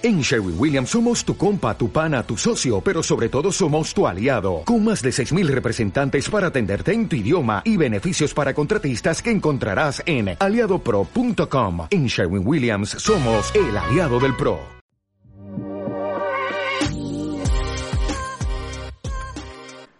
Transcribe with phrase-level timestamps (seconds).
[0.00, 4.06] En Sherwin Williams somos tu compa, tu pana, tu socio, pero sobre todo somos tu
[4.06, 9.20] aliado, con más de 6.000 representantes para atenderte en tu idioma y beneficios para contratistas
[9.20, 11.88] que encontrarás en aliadopro.com.
[11.90, 14.60] En Sherwin Williams somos el aliado del PRO.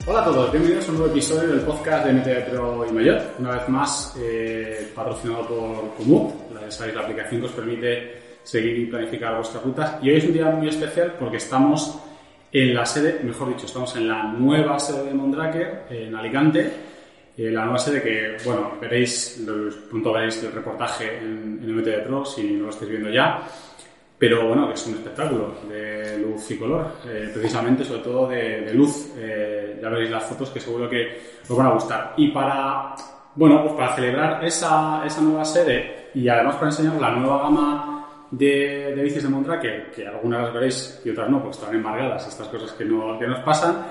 [0.06, 3.20] Hola a todos, bienvenidos a un nuevo episodio del podcast de MT Pro y Mayor.
[3.40, 8.86] Una vez más, eh, patrocinado por Komoot, la, la aplicación que os permite seguir y
[8.86, 9.96] planificar vuestras rutas.
[10.02, 11.98] Y hoy es un día muy especial porque estamos
[12.52, 16.70] en la sede, mejor dicho, estamos en la nueva sede de Mondraker, en Alicante.
[17.36, 19.44] Eh, la nueva sede que, bueno, veréis,
[19.88, 23.42] pronto veréis el reportaje en, en MTV Pro si no lo estáis viendo ya.
[24.18, 29.12] Pero bueno, es un espectáculo de luz y color, eh, precisamente, sobre todo de, luz.
[29.16, 32.14] Eh, ya veréis las fotos que seguro que os van a gustar.
[32.16, 32.96] Y para,
[33.36, 37.97] bueno, pues para celebrar esa, esa nueva sede y además para enseñaros la nueva gama
[38.30, 42.26] de, de bicis de Mondraker, que algunas las veréis y otras no, pues están embargadas,
[42.26, 43.86] estas cosas que, no, que nos pasan,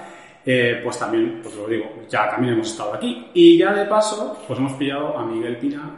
[0.45, 3.28] eh, pues también, pues lo digo, ya también hemos estado aquí.
[3.34, 5.97] Y ya de paso, pues hemos pillado a Miguel Pina,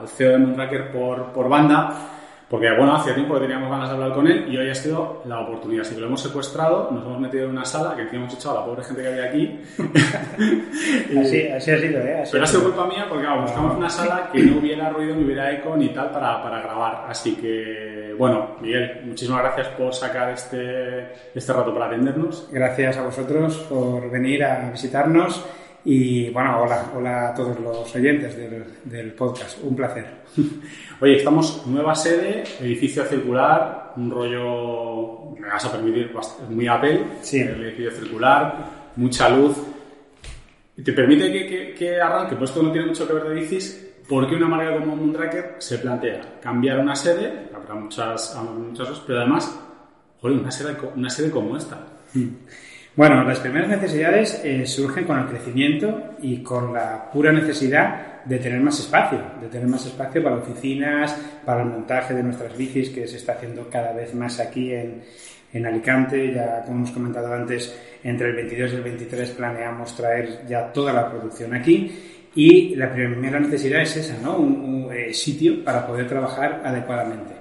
[0.00, 2.17] al CEO de Mondraker por, por banda,
[2.48, 5.22] porque, bueno, hacía tiempo que teníamos ganas de hablar con él y hoy ha sido
[5.26, 5.82] la oportunidad.
[5.82, 8.56] Así que lo hemos secuestrado, nos hemos metido en una sala que encima hemos echado
[8.56, 9.60] a la pobre gente que había aquí.
[11.20, 12.24] así, así, ha sido, ¿eh?
[12.32, 15.24] Pero ha sido culpa mía porque, vamos, buscamos una sala que no hubiera ruido, ni
[15.24, 17.04] hubiera eco ni tal para, para grabar.
[17.08, 22.48] Así que, bueno, Miguel, muchísimas gracias por sacar este, este rato para atendernos.
[22.50, 25.44] Gracias a vosotros por venir a visitarnos.
[25.84, 29.62] Y bueno, hola, hola a todos los oyentes del, del podcast.
[29.62, 30.06] Un placer.
[31.00, 36.12] Oye, estamos nueva sede, edificio circular, un rollo, me vas a permitir,
[36.50, 37.40] muy Apple, sí.
[37.40, 39.56] el edificio circular, mucha luz.
[40.84, 44.36] Te permite que, que, arranque, pues esto no tiene mucho que ver de bicis, porque
[44.36, 49.58] una marca como Moontracker se plantea cambiar una sede, habrá muchas, muchas pero además,
[50.20, 51.84] joder, una sede, una sede como esta.
[52.98, 58.40] Bueno, las primeras necesidades eh, surgen con el crecimiento y con la pura necesidad de
[58.40, 62.90] tener más espacio, de tener más espacio para oficinas, para el montaje de nuestras bicis,
[62.90, 65.04] que se está haciendo cada vez más aquí en,
[65.52, 66.34] en Alicante.
[66.34, 67.72] Ya, como hemos comentado antes,
[68.02, 71.92] entre el 22 y el 23 planeamos traer ya toda la producción aquí.
[72.34, 74.38] Y la primera necesidad es esa, ¿no?
[74.38, 77.37] Un, eh, sitio para poder trabajar adecuadamente.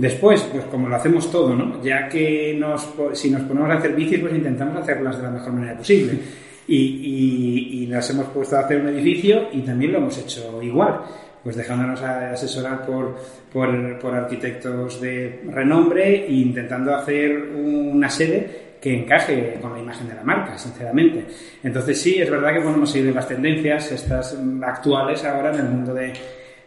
[0.00, 1.82] Después, pues como lo hacemos todo, ¿no?
[1.82, 5.52] Ya que nos, si nos ponemos a hacer bicis, pues intentamos hacerlas de la mejor
[5.52, 6.18] manera posible.
[6.66, 11.02] Y, y, nos hemos puesto a hacer un edificio y también lo hemos hecho igual,
[11.44, 13.14] pues dejándonos asesorar por,
[13.52, 20.08] por, por arquitectos de renombre e intentando hacer una sede que encaje con la imagen
[20.08, 21.26] de la marca, sinceramente.
[21.62, 25.66] Entonces sí, es verdad que bueno, hemos seguido las tendencias, estas actuales ahora en el
[25.66, 26.14] mundo de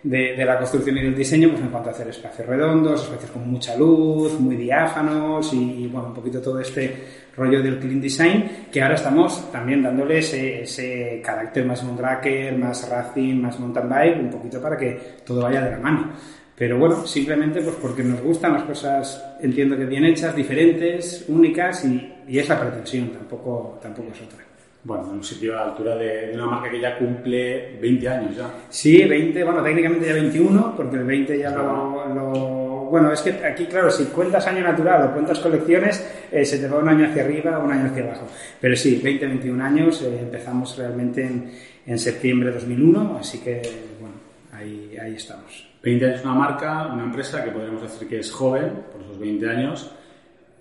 [0.04, 3.50] de, la construcción y del diseño, pues en cuanto a hacer espacios redondos, espacios con
[3.50, 8.82] mucha luz, muy diáfanos y, bueno, un poquito todo este rollo del clean design, que
[8.82, 14.62] ahora estamos también dándole ese, carácter más mondraker, más racing, más mountain bike, un poquito
[14.62, 16.12] para que todo vaya de la mano.
[16.56, 21.84] Pero bueno, simplemente pues porque nos gustan las cosas, entiendo que bien hechas, diferentes, únicas
[21.86, 24.53] y, y es la pretensión, tampoco, tampoco es otra.
[24.86, 28.36] Bueno, en un sitio a la altura de, una marca que ya cumple 20 años
[28.36, 28.54] ya.
[28.70, 33.66] Sí, 20, bueno, técnicamente ya 21, porque el 20 ya lo, Bueno, es que aquí,
[33.66, 37.24] claro, si cuentas año natural o cuentas colecciones, eh, se te va un año hacia
[37.24, 38.28] arriba o un año hacia abajo.
[38.60, 41.52] Pero sí, 20, 21 años, eh, empezamos realmente en,
[41.86, 43.62] en septiembre de 2001, así que,
[44.02, 44.16] bueno,
[44.52, 45.66] ahí, ahí estamos.
[45.82, 49.50] 20 años una marca, una empresa que podríamos decir que es joven, por esos 20
[49.50, 49.92] años,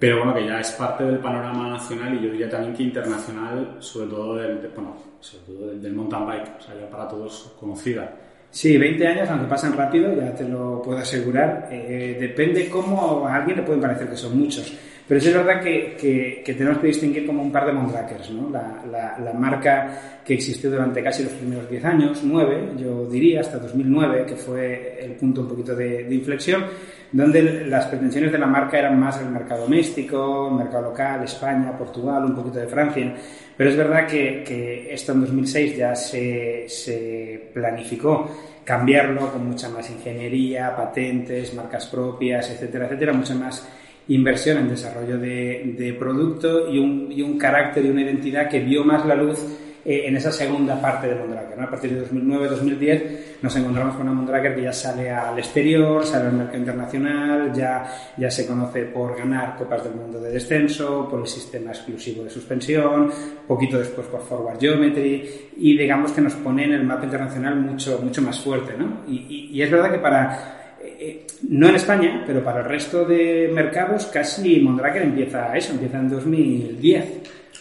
[0.03, 3.77] pero bueno, que ya es parte del panorama nacional y yo diría también que internacional,
[3.79, 8.13] sobre todo del, bueno, sobre todo del, mountain bike, o sea, ya para todos conocida.
[8.51, 11.69] Sí, 20 años, aunque pasan rápido, ya te lo puedo asegurar.
[11.71, 14.77] Eh, depende cómo a alguien le pueden parecer que son muchos.
[15.09, 18.49] Pero es verdad que, que, tenemos que distinguir como un par de Mondrakers, ¿no?
[18.51, 23.41] La, la, la, marca que existió durante casi los primeros 10 años, 9, yo diría,
[23.41, 26.65] hasta 2009, que fue el punto un poquito de, de inflexión,
[27.11, 31.77] donde las pretensiones de la marca eran más el mercado doméstico, el mercado local, España,
[31.77, 33.15] Portugal, un poquito de Francia.
[33.57, 38.31] Pero es verdad que, que esto en 2006 ya se, se planificó
[38.65, 43.69] cambiarlo con mucha más ingeniería, patentes, marcas propias, etcétera, etcétera, mucha más
[44.09, 48.61] inversión en desarrollo de, de producto y un, y un carácter y una identidad que
[48.61, 49.39] vio más la luz
[49.85, 51.59] eh, en esa segunda parte de Mondraker.
[51.59, 51.65] ¿no?
[51.65, 53.03] A partir de 2009-2010
[53.43, 58.13] nos encontramos con una Mondraker que ya sale al exterior, sale al mercado internacional, ya,
[58.17, 62.31] ya se conoce por ganar Copas del Mundo de descenso, por el sistema exclusivo de
[62.31, 63.11] suspensión,
[63.49, 68.01] poquito después por Forward Geometry y digamos que nos pone en el mapa internacional mucho,
[68.01, 68.75] mucho más fuerte.
[68.79, 69.01] ¿no?
[69.09, 73.05] Y, y, y es verdad que para eh, no en España, pero para el resto
[73.05, 77.05] de mercados casi Mondraker empieza eso, empieza en 2010,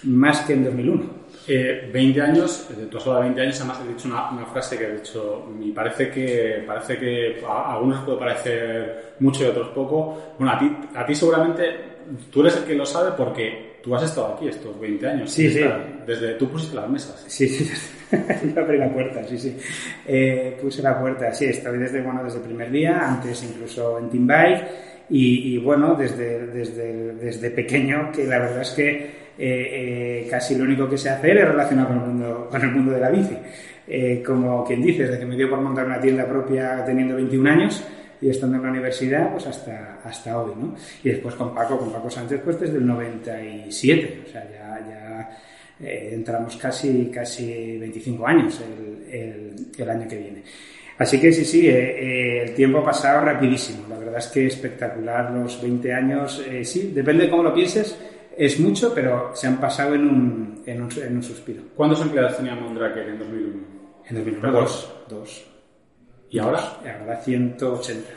[0.03, 1.21] más que en 2001.
[1.47, 4.85] 20 eh, años, tú has hablado de 20 años, además he dicho una, frase que
[4.85, 9.69] he dicho, me parece que, parece que a algunos puede parecer mucho y a otros
[9.69, 10.35] poco.
[10.38, 11.90] Bueno, a ti, a ti seguramente,
[12.31, 15.31] tú eres el que lo sabe porque tú has estado aquí estos 20 años.
[15.31, 15.62] Sí, sí.
[16.06, 17.24] Desde, tú pusiste las mesas.
[17.27, 17.69] Sí, sí,
[18.56, 19.57] yo abrí la puerta, sí, sí.
[20.06, 24.09] Eh, puse la puerta, sí, estoy desde, bueno, desde el primer día, antes incluso en
[24.09, 24.68] Team Bike,
[25.13, 30.63] y, bueno, desde, desde, desde pequeño, que la verdad es que eh, eh, casi lo
[30.63, 33.38] único que sé hacer es relacionado con el mundo, con el mundo de la bici.
[33.88, 37.50] Eh, como quien dice, desde que me dio por montar una tienda propia teniendo 21
[37.50, 37.83] años
[38.21, 40.75] y estando en la universidad, pues hasta, hasta hoy, ¿no?
[41.03, 45.39] Y después con Paco, con Paco Sánchez, pues desde el 97, o sea, ya, ya
[46.13, 50.44] entramos casi, casi 25 años el, el, año que viene.
[51.00, 53.88] Así que sí, sí, el tiempo ha pasado rapidísimo.
[53.89, 56.44] La verdad es que espectacular los 20 años.
[56.63, 57.97] sí, depende de cómo lo pienses
[58.38, 61.63] es mucho, pero se han pasado en un, en un, en un suspiro.
[61.75, 63.53] ¿Cuántos empleados tenía Mondraker en 2001?
[64.09, 64.94] En 2001, dos.
[65.09, 65.50] dos.
[66.31, 66.80] ¿Y ahora?
[67.00, 68.10] ahora 180.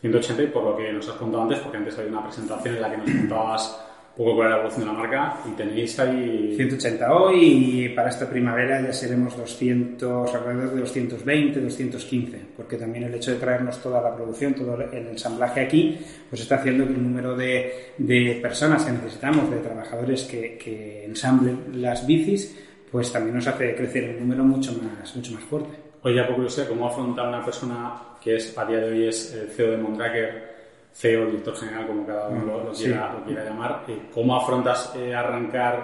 [0.00, 2.82] 180 y por lo que nos has contado antes, porque antes había una presentación en
[2.82, 3.80] la que nos contabas
[4.16, 6.54] poco con la evolución de la marca y tenéis ahí...
[6.56, 13.04] 180 hoy y para esta primavera ya seremos 200, alrededor de 220, 215, porque también
[13.04, 15.98] el hecho de traernos toda la producción, todo el ensamblaje aquí,
[16.28, 21.06] pues está haciendo que el número de, de personas que necesitamos, de trabajadores que, que
[21.06, 22.56] ensamblen las bicis,
[22.90, 25.93] pues también nos hace crecer un número mucho más, mucho más fuerte.
[26.04, 29.48] Oye, por curiosidad, ¿cómo afronta una persona que es a día de hoy es el
[29.48, 30.54] CEO de Mondraker
[30.92, 35.78] CEO, director general, como cada uno lo, quiera, llamar, eh, ¿cómo afrontas eh, arrancar,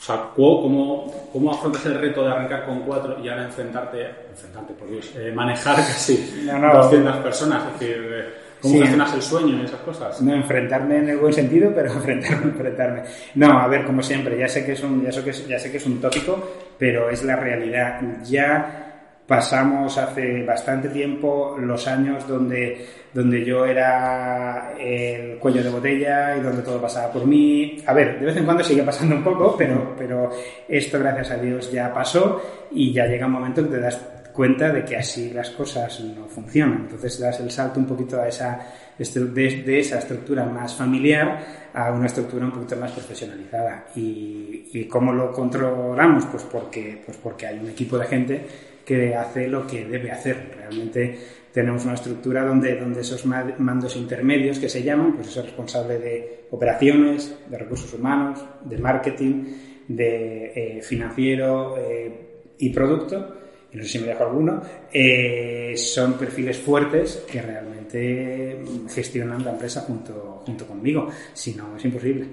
[0.00, 4.72] o sea, ¿cómo, ¿cómo, afrontas el reto de arrancar con cuatro y ahora enfrentarte, enfrentarte,
[4.72, 7.64] por Dios, eh, manejar casi no, no, 200 personas?
[7.74, 10.20] Es decir, ¿Cómo gestionas el sueño y esas cosas?
[10.20, 13.02] No, enfrentarme en el buen sentido, pero enfrentarme, enfrentarme.
[13.34, 15.58] No, a ver, como siempre, ya sé que es un, ya sé que es, ya
[15.58, 18.00] sé que es un tópico, pero es la realidad.
[18.24, 18.87] Ya
[19.28, 26.40] pasamos hace bastante tiempo los años donde, donde yo era el cuello de botella y
[26.40, 27.76] donde todo pasaba por mí.
[27.86, 30.30] A ver, de vez en cuando sigue pasando un poco, pero, pero
[30.66, 32.40] esto gracias a Dios ya pasó
[32.70, 34.00] y ya llega un momento en que te das
[34.32, 36.82] cuenta de que así las cosas no funcionan.
[36.84, 38.58] Entonces das el salto un poquito a esa,
[38.96, 43.88] de, de esa estructura más familiar a una estructura un poquito más profesionalizada.
[43.94, 46.24] ¿Y, y cómo lo controlamos?
[46.26, 48.46] Pues porque, pues porque hay un equipo de gente
[48.88, 50.50] que hace lo que debe hacer.
[50.56, 51.18] Realmente
[51.52, 56.46] tenemos una estructura donde, donde esos mandos intermedios que se llaman, pues es responsable de
[56.52, 59.44] operaciones, de recursos humanos, de marketing,
[59.88, 62.12] de eh, financiero eh,
[62.58, 63.36] y producto,
[63.70, 68.58] y no sé si me dejo alguno, eh, son perfiles fuertes que realmente
[68.88, 71.10] gestionan la empresa junto, junto conmigo.
[71.34, 72.26] Si no, es imposible.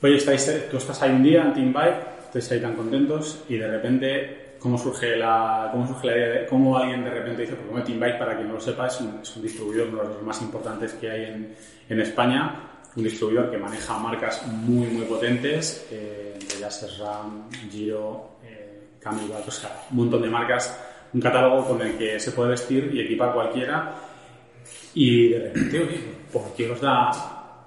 [0.00, 3.56] Oye, estáis, tú estás ahí un día en Team Bike, estáis ahí tan contentos y
[3.58, 7.56] de repente cómo surge la, cómo surge la idea de cómo alguien de repente dice,
[7.56, 10.40] porque Team Bike, para quien no lo sepa, es un, distribuidor, uno de los más
[10.40, 11.54] importantes que hay en,
[11.88, 12.54] en, España,
[12.94, 19.50] un distribuidor que maneja marcas muy, muy potentes, eh, entre ellas RAM, Giro, eh, o
[19.50, 20.78] sea, un montón de marcas,
[21.12, 23.94] un catálogo con el que se puede vestir y equipar cualquiera.
[24.94, 26.00] Y de repente, oye,
[26.32, 27.10] ¿por qué os da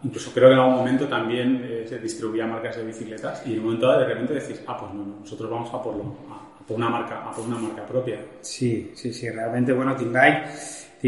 [0.03, 3.59] incluso creo que en algún momento también eh, se distribuía marcas de bicicletas y en
[3.59, 6.15] un momento de repente decís, ah, pues no, no, nosotros vamos a por, lo,
[6.67, 8.19] por una marca, por una marca propia.
[8.41, 10.13] Sí, sí, sí, realmente, bueno, Team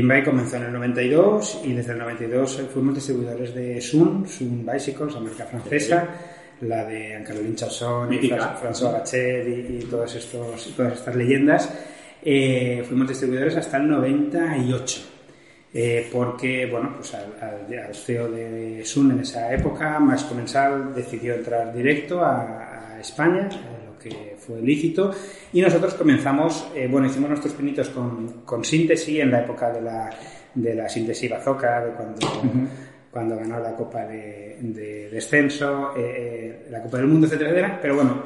[0.07, 5.13] Bike, comenzó en el 92 y desde el 92 fuimos distribuidores de Sun, Sun Bicycles,
[5.13, 6.07] la marca francesa,
[6.61, 11.73] la de Caroline Chasson, François Gachet y, todos estos, todas estas leyendas.
[12.23, 15.01] Eh, fuimos distribuidores hasta el 98.
[15.73, 21.35] Eh, porque, bueno, pues al, al, CEO de Sun en esa época, Max Comensal, decidió
[21.35, 23.49] entrar directo a, a España,
[23.97, 25.11] que fue lícito.
[25.53, 29.81] Y nosotros comenzamos, eh, bueno, hicimos nuestros pinitos con, con síntesis en la época de
[29.81, 30.09] la,
[30.53, 32.27] de la síntesis Bazooka, de cuando,
[33.11, 37.79] cuando ganó la Copa de, de Descenso, eh, eh, la Copa del Mundo, etcétera, etcétera.
[37.81, 38.23] Pero bueno,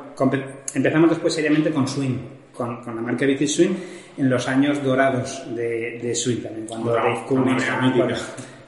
[0.74, 2.18] empezamos después seriamente con Swing,
[2.54, 3.74] con, con la marca Bici Swing,
[4.18, 7.66] en los años dorados de, de Swing también, cuando Dave Cummings,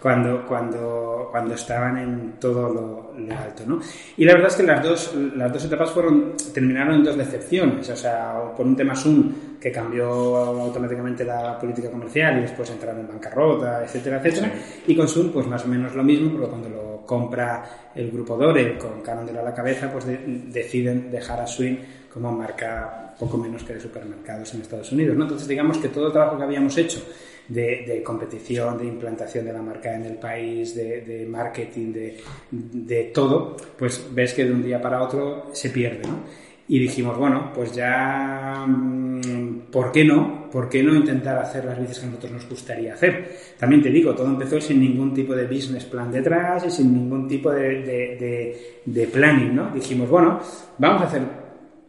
[0.03, 3.63] cuando, cuando, cuando estaban en todo lo, alto.
[3.65, 3.79] ¿no?
[4.17, 7.89] Y la verdad es que las dos, las dos etapas fueron, terminaron en dos decepciones.
[7.89, 12.99] O sea, por un tema Sun, que cambió automáticamente la política comercial y después entraron
[12.99, 14.51] en bancarrota, etcétera, etcétera.
[14.85, 17.63] Y con Sun, pues más o menos lo mismo, porque cuando lo compra
[17.95, 21.77] el grupo Dore con Canondel a la cabeza, pues deciden dejar a Swing
[22.13, 25.15] como marca poco menos que de supermercados en Estados Unidos.
[25.15, 25.23] ¿no?
[25.23, 27.01] Entonces, digamos que todo el trabajo que habíamos hecho
[27.47, 32.17] de, competición, de implantación de la marca en el país, de, marketing, de,
[32.51, 36.07] de, todo, pues ves que de un día para otro se pierde.
[36.07, 36.23] ¿no?
[36.67, 40.49] Y dijimos, bueno, pues ya, mm, ¿por qué no?
[40.49, 43.37] ¿Por qué no intentar hacer las bicis que a nosotros nos gustaría hacer?
[43.59, 47.27] También te digo, todo empezó sin ningún tipo de business plan detrás y sin ningún
[47.27, 49.71] tipo de, planning, ¿no?
[49.71, 50.39] Dijimos, bueno,
[50.77, 51.21] vamos a hacer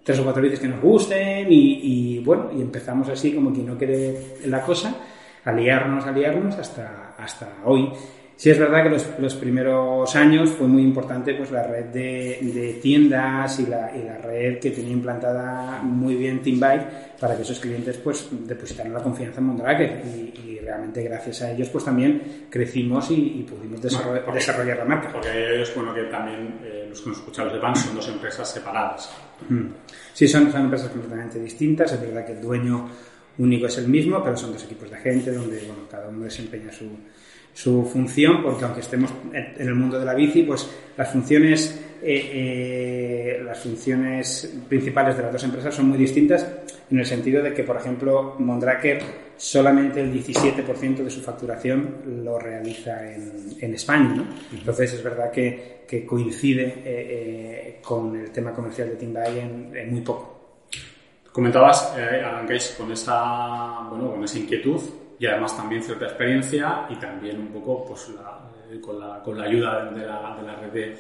[0.03, 3.67] tres o cuatro bicis que nos gusten y, y, bueno, y empezamos así como quien
[3.67, 4.97] no quiere la cosa,
[5.45, 7.91] a liarnos, a liarnos hasta, hasta hoy.
[8.37, 12.39] Sí es verdad que los, los, primeros años fue muy importante pues la red de,
[12.43, 17.43] de tiendas y la, y la, red que tenía implantada muy bien TeamBike para que
[17.43, 21.85] esos clientes pues depositaran la confianza en Mondraker y, y realmente gracias a ellos pues
[21.85, 25.11] también crecimos y, pudimos desarrollar, desarrollar, la marca.
[25.13, 28.51] Porque ellos, bueno, que también eh, los que nos escuchamos de van son dos empresas
[28.51, 29.11] separadas.
[29.49, 29.67] Mm.
[30.13, 32.89] Sí, son, son empresas completamente distintas, es verdad que el dueño
[33.39, 36.71] único es el mismo, pero son dos equipos de gente donde bueno, cada uno desempeña
[36.73, 36.87] su
[37.55, 42.31] su función, porque aunque estemos en el mundo de la bici, pues las funciones, eh,
[42.33, 46.47] eh, las funciones principales de las dos empresas son muy distintas
[46.91, 49.01] en el sentido de que, por ejemplo, Mondraker
[49.37, 54.27] solamente el 17% de su facturación lo realiza en, en España, ¿no?
[54.53, 59.91] Entonces es verdad que, que coincide eh, con el tema comercial de Timbay en, en
[59.93, 60.34] muy poco.
[61.35, 62.23] Comentabas, eh,
[62.79, 64.81] con esa, bueno, con esa inquietud
[65.19, 68.09] y además también cierta experiencia y también un poco pues,
[68.71, 70.97] eh, con, la, con, la, ayuda de la, de la red de,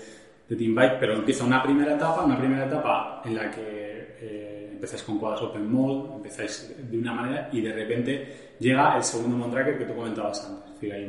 [0.48, 4.70] de Team Bike, pero empieza una primera etapa, una primera etapa en la que eh,
[4.72, 9.36] empezáis con cuadros Open Mode, empezáis de una manera y de repente llega el segundo
[9.36, 10.66] Mondraker que tú comentabas antes.
[10.66, 11.04] Es decir, hay,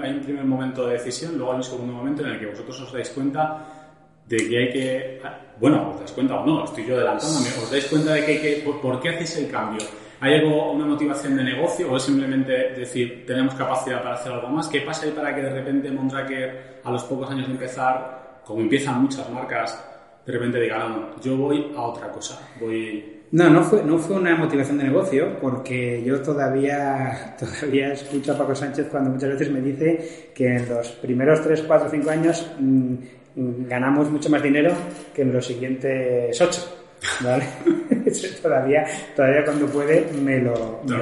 [0.00, 2.80] hay, un primer momento de decisión, luego hay un segundo momento en el que vosotros
[2.82, 3.81] os dais cuenta
[4.26, 5.20] de que hay que...
[5.60, 8.38] Bueno, os dais cuenta o no, estoy yo adelantándome, os dais cuenta de que hay
[8.38, 8.70] que...
[8.82, 9.86] ¿Por, qué hacéis el cambio?
[10.20, 14.48] ¿Hay algo, una motivación de negocio o es simplemente decir, tenemos capacidad para hacer algo
[14.48, 14.68] más?
[14.68, 18.60] ¿Qué pasa ahí para que de repente Mondraker, a los pocos años de empezar, como
[18.60, 19.78] empiezan muchas marcas,
[20.24, 23.18] de repente diga, no, yo voy a otra cosa, voy...
[23.32, 28.38] No, no fue, no fue una motivación de negocio, porque yo todavía, todavía escucho a
[28.38, 32.46] Paco Sánchez cuando muchas veces me dice que en los primeros 3, 4, 5 años
[32.60, 32.94] mmm,
[33.34, 34.72] ganamos mucho más dinero
[35.14, 36.78] que en los siguientes 8.
[37.20, 37.44] ¿vale?
[38.42, 38.84] todavía,
[39.16, 40.96] todavía cuando puede me lo, me,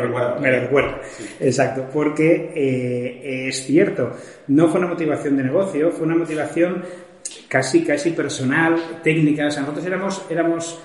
[0.50, 1.00] lo recuerda.
[1.38, 4.12] Exacto, porque eh, es cierto,
[4.48, 6.84] no fue una motivación de negocio, fue una motivación
[7.48, 9.46] casi, casi personal, técnica.
[9.46, 10.80] O sea, nosotros éramos, éramos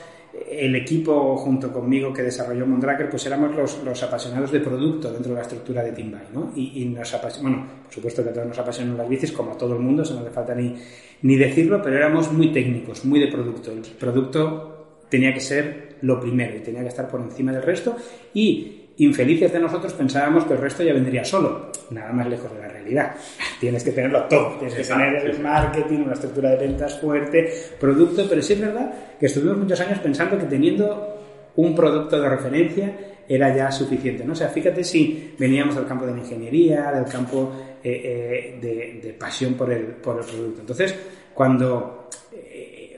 [0.49, 5.31] el equipo junto conmigo que desarrolló Mondraker, pues éramos los, los, apasionados de producto dentro
[5.31, 6.51] de la estructura de Team ¿no?
[6.55, 9.57] Y, y nos bueno, por supuesto que a todos nos apasionan las bicis, como a
[9.57, 10.75] todo el mundo, eso no hace falta ni,
[11.23, 13.71] ni decirlo, pero éramos muy técnicos, muy de producto.
[13.71, 17.95] El producto tenía que ser lo primero y tenía que estar por encima del resto
[18.33, 22.59] y infelices de nosotros pensábamos que el resto ya vendría solo, nada más lejos de
[22.59, 23.15] la realidad.
[23.59, 28.25] Tienes que tenerlo todo, tienes que tener el marketing, una estructura de ventas fuerte, producto,
[28.29, 32.93] pero sí es verdad que estuvimos muchos años pensando que teniendo un producto de referencia
[33.27, 34.23] era ya suficiente.
[34.23, 34.33] ¿no?
[34.33, 37.51] O sea, fíjate si veníamos del campo de la ingeniería, del campo
[37.83, 40.61] eh, eh, de, pasión por el, por el producto.
[40.61, 40.95] Entonces,
[41.33, 42.05] cuando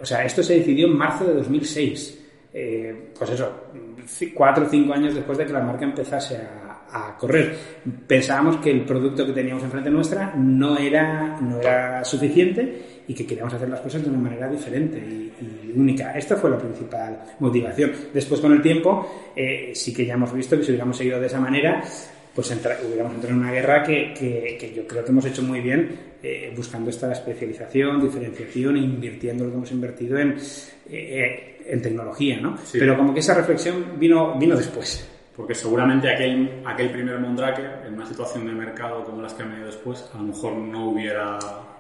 [0.02, 2.24] o sea, esto se decidió en marzo de 2006.
[2.54, 3.52] Eh, pues eso,
[4.34, 6.67] cuatro o cinco años después de que la marca empezase a,
[7.18, 7.56] correr.
[8.08, 13.26] Pensábamos que el producto que teníamos enfrente nuestra no era, no era suficiente y que
[13.26, 16.18] queríamos hacer las cosas de una manera diferente y, única.
[16.18, 17.92] Esta fue la principal motivación.
[18.14, 21.28] Después, con el tiempo, eh, sí que ya hemos visto que si hubiéramos seguido de
[21.28, 21.84] esa manera,
[22.34, 25.90] pues hubiéramos entrado en una guerra que, que, yo creo que hemos hecho muy bien
[26.22, 30.36] eh, buscando esta especialización, diferenciación e invirtiendo lo que hemos invertido en,
[30.90, 32.58] eh, en tecnología, ¿no?
[32.72, 35.17] Pero como que esa reflexión vino, vino después.
[35.38, 39.52] Porque seguramente aquel, aquel primer Mondraker, en una situación de mercado como las que han
[39.52, 41.38] venido después, a lo mejor no hubiera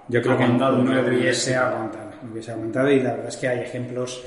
[0.08, 2.92] yo creo aguantado, que no, no hubiese aguantado, no hubiese aguantado.
[2.92, 4.24] Y la verdad es que hay ejemplos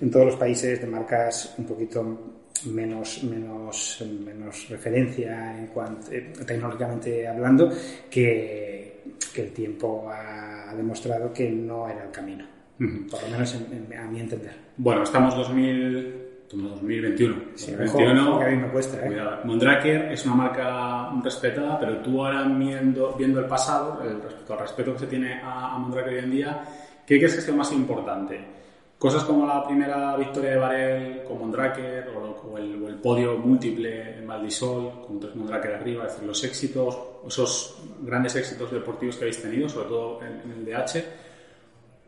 [0.00, 2.34] en todos los países de marcas un poquito
[2.66, 7.70] menos, menos, menos referencia en cuanto, eh, tecnológicamente hablando,
[8.10, 9.02] que,
[9.34, 12.44] que, el tiempo ha demostrado que no era el camino,
[13.10, 14.54] por lo menos a mi entender.
[14.76, 16.21] Bueno, estamos 2000,
[16.52, 17.34] 2021.
[17.54, 19.06] Sí, 2021 que a mí me cuesta.
[19.06, 19.20] ¿eh?
[19.44, 24.58] Mondraker es una marca respetada, pero tú ahora viendo, viendo el pasado, el respecto al
[24.60, 26.64] respeto que se tiene a, a Mondraker hoy en día,
[27.06, 28.62] ¿qué crees que es lo más importante?
[29.02, 35.04] Cosas como la primera victoria de Varel con Mondraker o, el, podio múltiple en Valdisol
[35.04, 39.68] con tres Mondraker arriba, es decir, los éxitos, esos grandes éxitos deportivos que habéis tenido,
[39.68, 41.04] sobre todo en, el DH,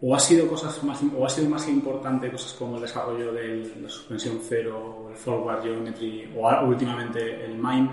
[0.06, 3.70] ¿O ha sido cosas más, o ha sido más importante cosas como el desarrollo de
[3.82, 7.88] la suspensión cero, el forward geometry o últimamente el MIME?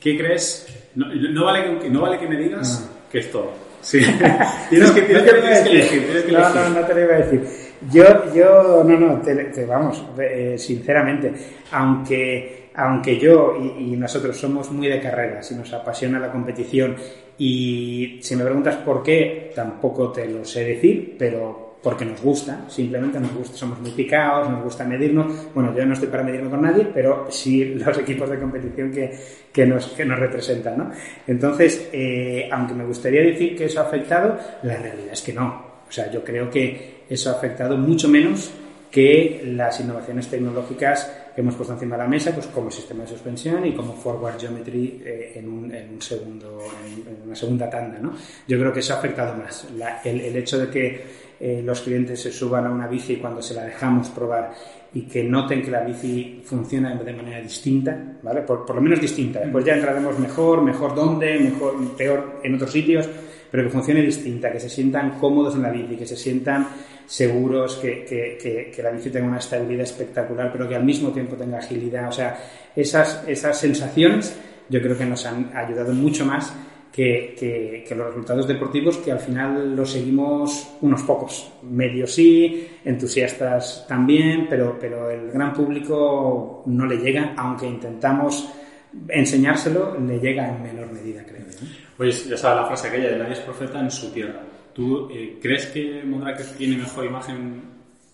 [0.00, 0.66] ¿Qué crees?
[0.94, 3.52] No, vale, que, no vale que me digas que es todo.
[3.82, 3.98] Sí.
[4.70, 7.46] tienes que, tienes, que, elegir, tienes que No, no, no te lo iba a decir.
[7.90, 11.32] Yo, yo, no, no, te, vamos, eh, sinceramente,
[11.72, 16.96] aunque, aunque yo y, nosotros somos muy de carreras y nos apasiona la competición
[17.38, 22.64] y si me preguntas por qué, tampoco te lo sé decir, pero porque nos gusta,
[22.68, 25.52] simplemente nos gusta, somos muy picados, nos gusta medirnos.
[25.52, 29.12] Bueno, yo no estoy para medirme con nadie, pero sí los equipos de competición que,
[29.52, 30.90] que, nos, que nos representan, ¿no?
[31.26, 35.72] Entonces, eh, aunque me gustaría decir que eso ha afectado, la realidad es que no.
[35.88, 38.52] O sea, yo creo que eso ha afectado mucho menos
[38.92, 43.08] que las innovaciones tecnológicas que hemos puesto encima de la mesa, pues como sistema de
[43.08, 47.98] suspensión y como forward geometry eh, en, un, en, un, segundo, en, una segunda tanda,
[47.98, 48.12] ¿no?
[48.46, 49.66] Yo creo que eso ha afectado más.
[50.04, 51.04] el, el, hecho de que
[51.40, 54.52] eh, los clientes se suban a una bici cuando se la dejamos probar
[54.92, 58.42] y que noten que la bici funciona de manera distinta, ¿vale?
[58.42, 59.40] Por, por lo menos distinta.
[59.40, 63.08] Después ya entraremos mejor, mejor dónde, mejor, peor en otros sitios,
[63.50, 66.68] pero que funcione distinta, que se sientan cómodos en la bici, que se sientan
[67.06, 71.36] seguros, que, que, que, la bici tenga una estabilidad espectacular, pero que al mismo tiempo
[71.36, 72.08] tenga agilidad.
[72.08, 72.38] O sea,
[72.74, 74.36] esas, esas sensaciones
[74.68, 76.52] yo creo que nos han ayudado mucho más
[76.92, 81.52] que, los resultados deportivos que al final los seguimos unos pocos.
[81.62, 88.48] Medios sí, entusiastas también, pero, pero el gran público no le llega, aunque intentamos
[89.08, 91.46] enseñárselo, le llega en menor medida, creo.
[91.96, 94.40] Pues ya sabes la frase aquella de nadie es profeta en su tierra.
[94.72, 97.62] ¿Tú eh, crees que Mondraker tiene mejor imagen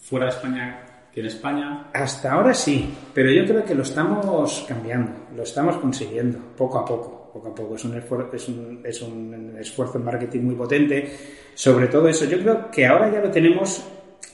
[0.00, 0.80] fuera de España
[1.12, 1.90] que en España?
[1.92, 6.84] Hasta ahora sí, pero yo creo que lo estamos cambiando, lo estamos consiguiendo poco a
[6.84, 7.18] poco.
[7.32, 7.74] Poco a poco.
[7.76, 11.12] Es un, esfuerzo, es, un, es un esfuerzo en marketing muy potente.
[11.54, 13.84] Sobre todo eso, yo creo que ahora ya lo tenemos,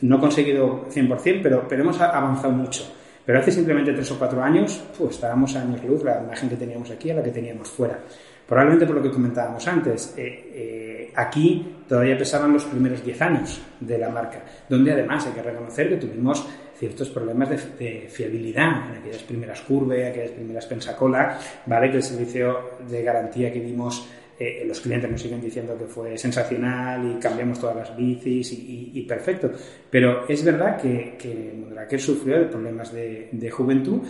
[0.02, 2.84] no conseguido 100%, pero, pero hemos avanzado mucho.
[3.26, 6.56] Pero hace simplemente tres o cuatro años, pues estábamos a años luz la imagen que
[6.56, 7.98] teníamos aquí a la que teníamos fuera.
[8.46, 13.62] Probablemente por lo que comentábamos antes, eh, eh, aquí todavía pesaban los primeros 10 años
[13.80, 18.98] de la marca, donde además hay que reconocer que tuvimos ciertos problemas de, fiabilidad en
[18.98, 21.90] aquellas primeras curvas, aquellas primeras pensacola, ¿vale?
[21.90, 26.18] Que el servicio de garantía que dimos eh, los clientes nos siguen diciendo que fue
[26.18, 29.50] sensacional y cambiamos todas las bicis y, perfecto.
[29.90, 34.02] Pero es verdad que, que sufrió de problemas de, juventud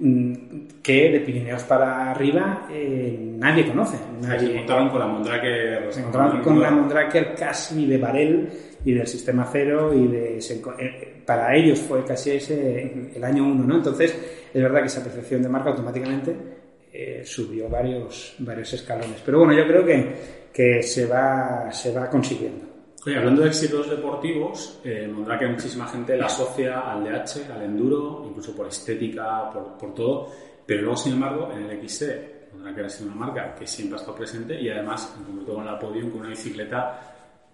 [0.00, 0.34] mm,
[0.82, 3.96] que de Pirineos para arriba eh, nadie conoce.
[4.22, 5.92] Nadie, se encontraron con la Mondraker.
[5.92, 8.48] Se encontraron con la Mondraker casi de Varel
[8.84, 13.64] y del sistema cero y de eh, para ellos fue casi ese el año uno,
[13.64, 13.76] ¿no?
[13.76, 14.16] Entonces
[14.52, 16.57] es verdad que esa percepción de marca automáticamente
[16.92, 19.20] eh, subió varios, varios escalones.
[19.24, 22.66] Pero bueno, yo creo que, que se, va, se va consiguiendo.
[23.06, 28.24] Oye, hablando de éxitos deportivos, eh, que muchísima gente la asocia al DH, al enduro,
[28.28, 30.32] incluso por estética, por, por todo,
[30.66, 32.38] pero luego, sin embargo, en el XC,
[32.74, 35.64] que ha sido una marca que siempre ha estado presente y además, en concreto con
[35.64, 37.00] la Podium, con una bicicleta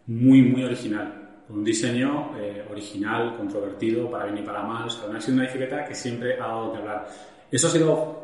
[0.06, 4.90] muy, muy original, con un diseño eh, original, controvertido, para bien y para mal, o
[4.90, 7.08] sea, ha sido una bicicleta que siempre ha dado que hablar.
[7.50, 8.23] Eso ha sido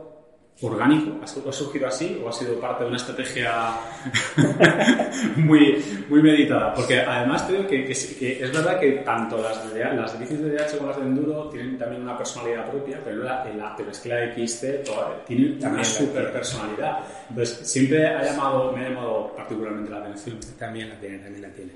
[0.62, 1.18] orgánico?
[1.22, 3.74] ¿Ha surgido así o ha sido parte de una estrategia
[5.36, 6.74] muy, muy meditada?
[6.74, 10.76] Porque además creo que, que, es verdad que tanto las, de, las bicis de DH
[10.76, 13.42] como las de Enduro tienen también una personalidad propia, pero, la,
[13.76, 14.64] pero es que la XT
[15.26, 16.98] tiene una super personalidad.
[17.30, 20.38] Entonces, siempre ha llamado, me ha llamado particularmente la atención.
[20.58, 21.72] También la tiene, también la tiene.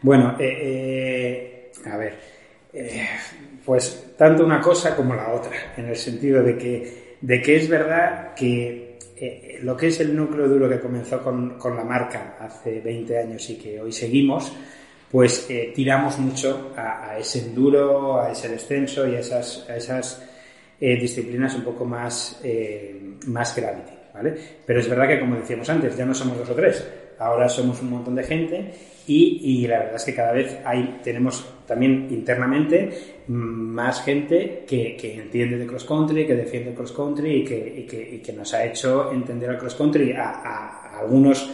[0.00, 2.18] Bueno, eh, eh, a ver,
[2.72, 3.08] eh,
[3.64, 7.68] pues tanto una cosa como la otra, en el sentido de que de que es
[7.68, 12.80] verdad que eh, lo que es el núcleo duro que comenzó con, la marca hace
[12.80, 14.52] 20 años y que hoy seguimos,
[15.10, 20.28] pues eh, tiramos mucho a, ese enduro, a ese descenso y a esas, esas
[20.80, 22.42] eh, disciplinas un poco más,
[23.26, 24.34] más gravity, ¿vale?
[24.66, 26.84] Pero es verdad que, como decíamos antes, ya no somos dos o tres,
[27.20, 28.72] ahora somos un montón de gente
[29.06, 35.56] y, la verdad es que cada vez hay, tenemos también internamente más gente que, entiende
[35.56, 39.50] de cross country, que defiende el cross country y que, que, nos ha hecho entender
[39.50, 41.50] el cross country a, algunos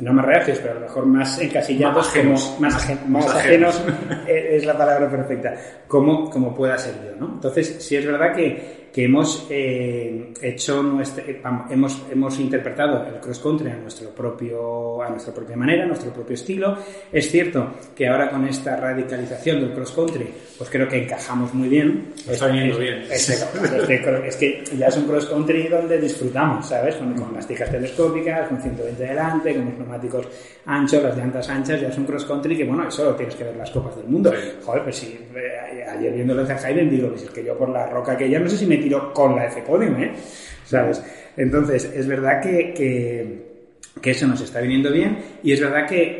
[0.00, 3.82] no más reacios, pero a lo mejor más encasillados, más ajenos, más, ajenos,
[4.28, 5.54] es la palabra perfecta,
[5.88, 7.16] como, como pueda ser yo.
[7.18, 7.34] ¿no?
[7.34, 11.24] Entonces, sí es verdad que que hemos eh, hecho nuestra,
[11.70, 16.12] hemos, hemos interpretado el cross country a nuestro propio a nuestra propia manera, a nuestro
[16.12, 16.76] propio estilo.
[17.12, 21.68] Es cierto que ahora con esta radicalización del cross country, pues creo que encajamos muy
[21.68, 22.12] bien.
[22.28, 23.04] Está viniendo bien.
[23.10, 26.96] Es, que ya es un cross country donde disfrutamos, ¿sabes?
[26.96, 30.26] Con, las tijas telescópicas, con 120 delante, con los neumáticos
[30.66, 33.56] anchos, las llantas anchas, ya es un cross country que bueno, eso tienes que ver
[33.56, 34.32] las copas del mundo.
[34.64, 37.86] Joder, pues si eh, ayer viendo el Hayden digo, pues es que yo por la
[37.86, 40.12] roca que ya no sé si me tiro con la F-Podium, ¿eh?
[40.64, 41.02] ¿Sabes?
[41.36, 46.18] Entonces, es verdad que, que, eso nos está viniendo bien y es verdad que,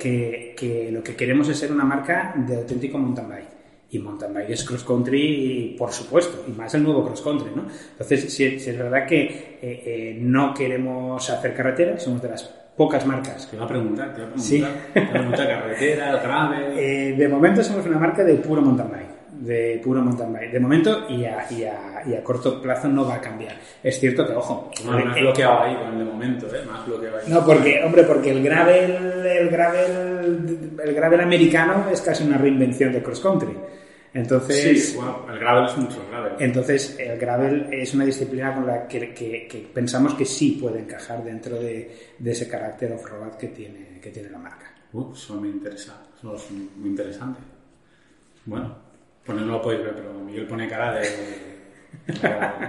[0.57, 3.59] que, lo que queremos es ser una marca de auténtico mountain bike.
[3.91, 7.67] Y mountain bike es cross country, por supuesto, y más el nuevo cross country, ¿no?
[7.93, 12.43] Entonces, si, es verdad que eh, eh, no queremos hacer carreteras, somos de las
[12.77, 13.51] pocas marcas.
[13.51, 14.41] Te va a preguntar, te va a preguntar.
[14.41, 14.65] Sí.
[14.93, 16.59] Te va a preguntar carretera, grave.
[16.79, 19.08] Eh, de momento somos una marca de puro mountain bike
[19.39, 20.53] de puro mountain bike.
[20.53, 23.57] De momento y a, y, a, y a, corto plazo no va a cambiar.
[23.83, 24.71] Es cierto que, ojo...
[24.85, 26.63] No, más bloqueado ahí con el de momento, ¿eh?
[26.67, 27.25] Más bloqueado ahí.
[27.29, 32.93] No, porque, hombre, porque el gravel, el gravel, el gravel americano es casi una reinvención
[32.93, 33.57] de cross country.
[34.15, 34.99] Entonces, sí,
[35.31, 36.33] el gravel es mucho gravel.
[36.39, 41.23] Entonces, el gravel es una disciplina con la que, que, pensamos que sí puede encajar
[41.23, 44.75] dentro de, de ese carácter off-road que tiene, que tiene la marca.
[44.93, 47.41] Uh, eso me interesa, eso es muy interesante.
[48.47, 48.88] Bueno,
[49.29, 51.07] pues no lo podéis ver, pero Miguel pone cara de,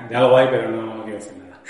[0.09, 1.61] de, algo ahí, pero no, quiero decir nada.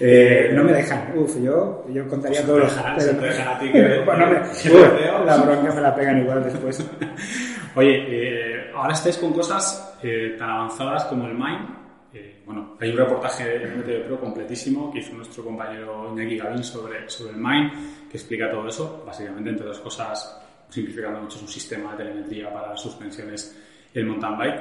[0.00, 1.12] Eh, no me dejan.
[1.16, 2.58] Uf, yo, yo contaría todo.
[2.58, 6.18] Pues lo que dejan a ti que, bueno, me, uf, la bronca me la pegan
[6.18, 6.84] igual después.
[7.76, 11.68] Oye, eh, ahora estáis con cosas eh, tan avanzadas como el Mind.
[12.12, 16.64] Eh, bueno, hay un reportaje de MTV Pro completísimo que hizo nuestro compañero Iñaki Gavín
[16.64, 19.04] sobre, sobre el Mind, que explica todo eso.
[19.06, 20.36] Básicamente, entre dos cosas,
[20.68, 23.56] simplificando mucho, es un sistema de telemetría para las suspensiones
[24.00, 24.60] el mountain bike.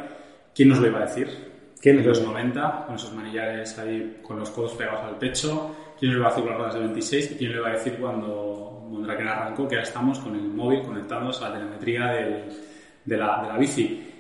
[0.53, 1.27] ¿Quién nos lo iba a decir?
[1.81, 5.75] ¿Quién en los 90, con esos manillares ahí con los codos pegados al pecho.
[5.99, 7.31] ¿Quién nos lo iba a decir con las ruedas de 26?
[7.31, 9.67] ¿Y quién lo iba a decir cuando Mondraken arrancó?
[9.67, 12.43] Que ahora estamos con el móvil conectados a la telemetría del,
[13.03, 14.14] de, la, de la bici.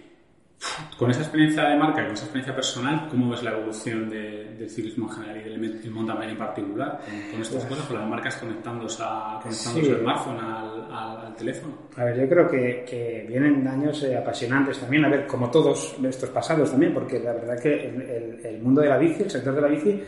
[0.97, 4.69] Con esa experiencia de marca y con esa experiencia personal, ¿cómo ves la evolución del
[4.69, 7.01] ciclismo en general y del mountain bike en particular?
[7.31, 11.73] Con, estas cosas, con las marcas conectándose, a, conectándose el smartphone al, teléfono.
[11.97, 15.97] A ver, yo creo que, que vienen años eh, apasionantes también, a ver, como todos
[16.01, 19.53] estos pasados también, porque la verdad que el, el mundo de la bici, el sector
[19.53, 20.01] de la bici,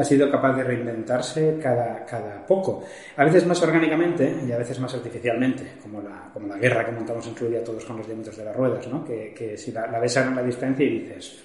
[0.00, 2.84] ha sido capaz de reinventarse cada, cada poco.
[3.16, 6.92] A veces más orgánicamente y a veces más artificialmente, como la, como la guerra que
[6.92, 9.04] montamos en su día todos con los diámetros de las ruedas, ¿no?
[9.04, 11.44] que, que si la, ves a la distancia y dices,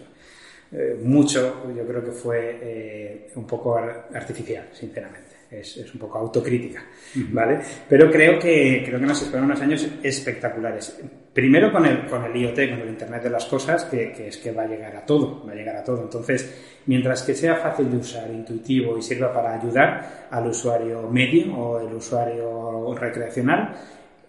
[0.72, 5.36] eh, mucho, yo creo que fue eh, un poco artificial, sinceramente.
[5.52, 6.84] Es, es, un poco autocrítica,
[7.32, 7.60] ¿vale?
[7.88, 11.00] Pero creo que, creo que nos esperan unos años espectaculares.
[11.36, 14.38] Primero con el, con el IoT, con el Internet de las Cosas, que, que es
[14.38, 16.02] que va a llegar a todo, va a llegar a todo.
[16.02, 21.56] Entonces, Mientras que sea fácil de usar, intuitivo y sirva para ayudar al usuario medio
[21.56, 23.76] o el usuario recreacional,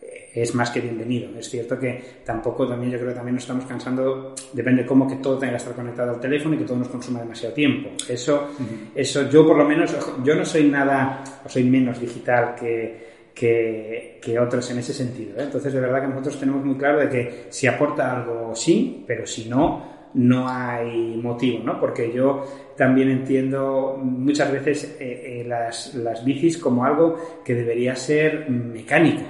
[0.00, 1.38] eh, es más que bienvenido.
[1.38, 5.16] Es cierto que tampoco, también yo creo que también nos estamos cansando, depende cómo que
[5.16, 7.90] todo tenga que estar conectado al teléfono y que todo nos consuma demasiado tiempo.
[8.08, 8.52] Eso,
[8.94, 14.18] eso yo por lo menos, yo no soy nada, o soy menos digital que, que,
[14.22, 15.38] que, otros en ese sentido.
[15.38, 15.42] ¿eh?
[15.44, 19.26] Entonces, de verdad que nosotros tenemos muy claro de que si aporta algo, sí, pero
[19.26, 21.78] si no, no hay motivo, ¿no?
[21.78, 27.94] Porque yo también entiendo muchas veces eh, eh, las, las, bicis como algo que debería
[27.94, 29.22] ser mecánico,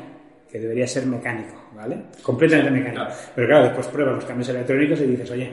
[0.49, 1.97] que debería ser mecánico, ¿vale?
[2.23, 3.05] Completamente mecánico.
[3.35, 5.51] Pero claro, después pruebas los cambios electrónicos y dices, oye,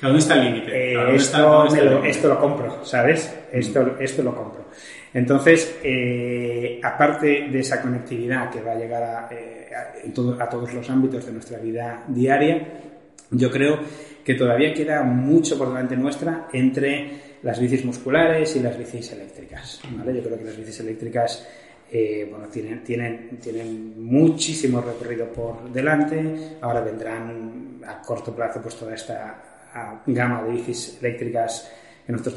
[0.00, 0.94] ¿dónde está el límite?
[0.94, 3.36] Eh, esto, lo, esto lo compro, ¿sabes?
[3.50, 4.57] Esto, esto lo compro.
[5.14, 5.78] Entonces,
[6.82, 11.58] aparte de esa conectividad que va a llegar a, a todos los ámbitos de nuestra
[11.58, 12.66] vida diaria,
[13.30, 13.78] yo creo
[14.24, 19.80] que todavía queda mucho por delante nuestra entre las bicis musculares y las bicis eléctricas.
[19.90, 20.14] ¿vale?
[20.14, 21.48] Yo creo que las bicis eléctricas
[21.90, 26.56] eh, bueno, tienen, tienen, tienen muchísimo recorrido por delante.
[26.60, 29.42] Ahora vendrán a corto plazo pues toda esta
[30.06, 31.70] gama de bicis eléctricas
[32.08, 32.36] que nosotros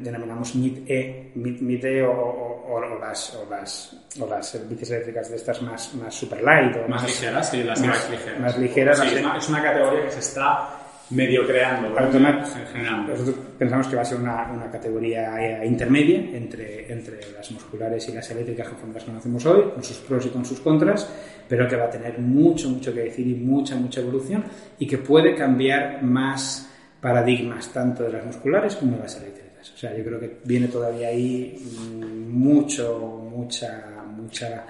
[0.00, 5.94] denominamos MID-E, mid -E o, las, o, las, o las bicis eléctricas de estas más,
[5.94, 6.74] más super light.
[6.76, 8.40] O más, ligeras, sí, las más, ligeras.
[8.40, 9.02] Más ligeras.
[9.36, 10.70] es una categoría que se está
[11.10, 11.90] medio creando.
[11.90, 18.08] Nosotros pensamos que va a ser una, una categoría eh, intermedia entre, entre las musculares
[18.08, 21.06] y las eléctricas como las conocemos hoy, con sus pros y con sus contras,
[21.46, 24.44] pero que va a tener mucho, mucho que decir y mucha, mucha evolución
[24.78, 26.69] y que puede cambiar más
[27.00, 29.72] paradigmas tanto de las musculares como de las eléctricas.
[29.72, 32.98] O sea, yo creo que viene todavía ahí mm, mucho,
[33.30, 34.66] mucha, mucha,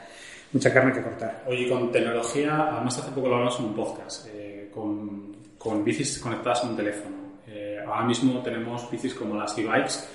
[0.53, 1.45] mucha carne que cortar.
[1.47, 6.19] Oye, con tecnología, además hace poco lo hablamos en un podcast, eh, con con bicis
[6.19, 7.17] conectadas a un teléfono.
[7.47, 10.09] Eh, ahora mismo tenemos bicis como las e-bikes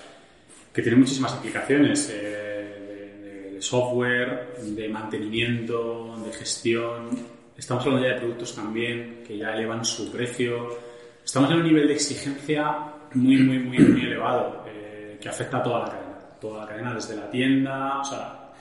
[0.73, 7.10] que tienen muchísimas aplicaciones eh, de, software, de mantenimiento, de gestión.
[7.56, 10.80] Estamos hablando ya de productos también que ya elevan su precio.
[11.25, 12.77] Estamos en un nivel de exigencia
[13.15, 16.19] muy, muy, muy, muy elevado eh, que afecta a toda la cadena.
[16.39, 17.99] Toda la cadena desde la tienda.
[17.99, 18.51] O sea,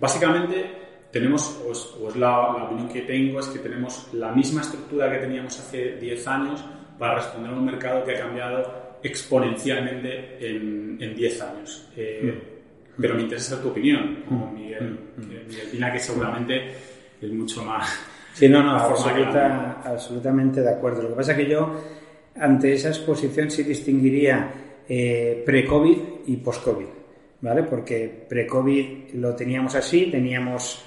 [0.00, 0.66] básicamente
[1.12, 1.70] tenemos, o
[2.08, 5.96] es, la, la, opinión que tengo, es que tenemos la misma estructura que teníamos hace
[5.96, 6.64] 10 años
[6.98, 11.88] para responder a un mercado que ha cambiado exponencialmente en, 10 años.
[11.96, 13.00] Eh, mm.
[13.00, 14.54] Pero me interesa tu opinión, como mm.
[14.54, 15.20] Miguel, mm.
[15.20, 16.68] Miguel Pina, que seguramente
[17.22, 17.96] es mucho más...
[18.32, 18.72] Sí, no, no,
[19.84, 21.02] absolutamente de acuerdo.
[21.02, 21.74] Lo que pasa es que yo,
[22.40, 24.52] ante esa exposición, sí distinguiría
[24.88, 26.86] eh, pre-COVID y post-COVID,
[27.40, 27.62] ¿vale?
[27.64, 30.84] Porque pre-COVID lo teníamos así, teníamos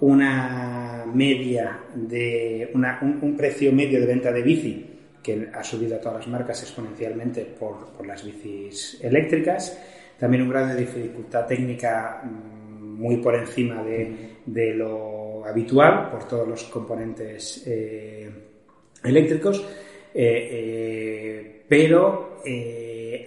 [0.00, 4.86] una media de un, precio medio de venta de bici
[5.22, 9.78] que ha subido a todas las marcas exponencialmente por, las bicis eléctricas.
[10.18, 16.46] También un grado de dificultad técnica mm, muy por encima de, lo habitual por todos
[16.46, 18.30] los componentes eh,
[19.04, 19.64] eléctricos,
[20.18, 22.40] eh, eh, pero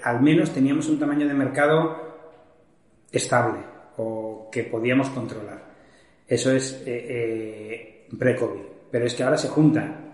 [0.03, 1.97] al menos teníamos un tamaño de mercado
[3.11, 3.59] estable
[3.97, 5.63] o que podíamos controlar.
[6.27, 6.83] Eso es
[8.17, 8.61] pre-COVID.
[8.91, 10.09] Pero es que ahora se junta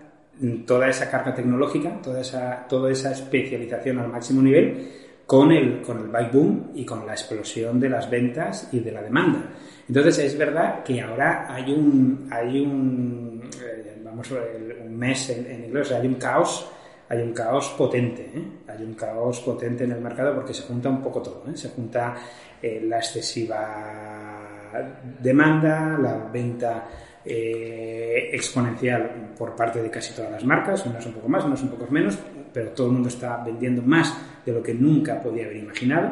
[0.66, 4.92] toda esa carga tecnológica, toda esa, toda esa especialización al máximo nivel
[5.26, 8.92] con el, con el bike boom y con la explosión de las ventas y de
[8.92, 9.50] la demanda.
[9.88, 13.25] Entonces es verdad que ahora hay un, hay un,
[14.32, 16.68] eh, un mes en, inglés, hay un caos,
[17.08, 18.44] hay un caos potente, ¿eh?
[18.68, 21.56] hay un caos potente en el mercado porque se junta un poco todo, ¿eh?
[21.56, 22.14] se junta
[22.62, 24.46] la excesiva
[25.20, 26.88] demanda, la venta
[27.24, 31.70] eh, exponencial por parte de casi todas las marcas, unas un poco más, unas un
[31.70, 32.16] poco menos,
[32.52, 36.10] pero todo el mundo está vendiendo más de lo que nunca podía haber imaginado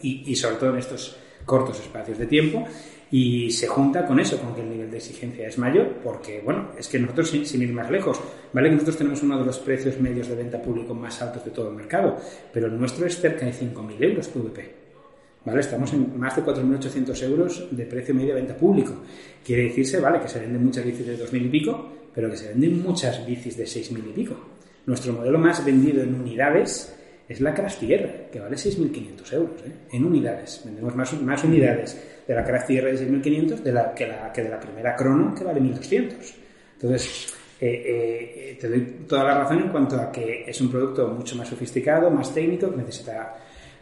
[0.00, 2.64] y, sobre todo en estos cortos espacios de tiempo
[3.10, 6.70] y se junta con eso, con que el nivel de exigencia es mayor, porque, bueno,
[6.78, 8.20] es que nosotros, sin, ir más lejos,
[8.52, 11.50] vale que nosotros tenemos uno de los precios medios de venta público más altos de
[11.50, 12.16] todo el mercado,
[12.52, 14.84] pero el nuestro es cerca de 5.000 euros PVP.
[15.44, 15.60] ¿vale?
[15.60, 18.94] Estamos en más de 4.800 euros de precio medio de venta público.
[19.44, 20.20] Quiere decirse, ¿vale?
[20.20, 23.56] Que se venden muchas bicis de 2.000 y pico, pero que se venden muchas bicis
[23.56, 24.36] de 6.000 y pico.
[24.86, 26.94] Nuestro modelo más vendido en unidades
[27.28, 29.72] es la Craft Tierra, que vale 6.500 euros, ¿eh?
[29.92, 30.62] En unidades.
[30.64, 34.42] Vendemos más, más unidades de la Craft Tierra de 6.500 de la, que, la, que
[34.42, 36.34] de la primera Crono, que vale 1.200.
[36.74, 41.08] Entonces, eh, eh, te doy toda la razón en cuanto a que es un producto
[41.08, 43.34] mucho más sofisticado, más técnico, que necesita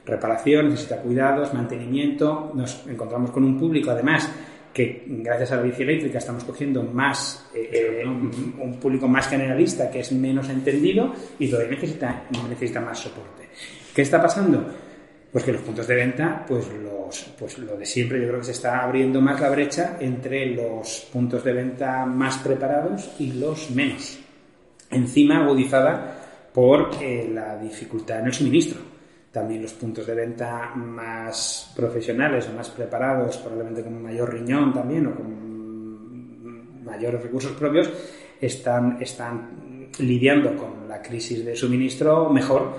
[0.04, 2.52] reparación, necesita cuidados, mantenimiento.
[2.54, 4.28] Nos encontramos con un público, además,
[4.72, 9.90] que gracias a la bici eléctrica estamos cogiendo más, eh, eh, un, público más generalista
[9.90, 13.48] que es menos entendido y todavía necesita, necesita más soporte.
[13.94, 14.64] ¿Qué está pasando?
[15.32, 18.46] Pues que los puntos de venta, pues, los, pues lo de siempre, yo creo que
[18.46, 23.70] se está abriendo más la brecha entre los puntos de venta más preparados y los
[23.70, 24.18] menos.
[24.90, 28.92] Encima agudizada por eh, la dificultad en el suministro
[29.32, 35.06] también los puntos de venta más profesionales o más preparados, probablemente con mayor riñón también
[35.06, 37.90] o con mayores recursos propios,
[38.38, 42.74] están, están lidiando con la crisis de suministro mejor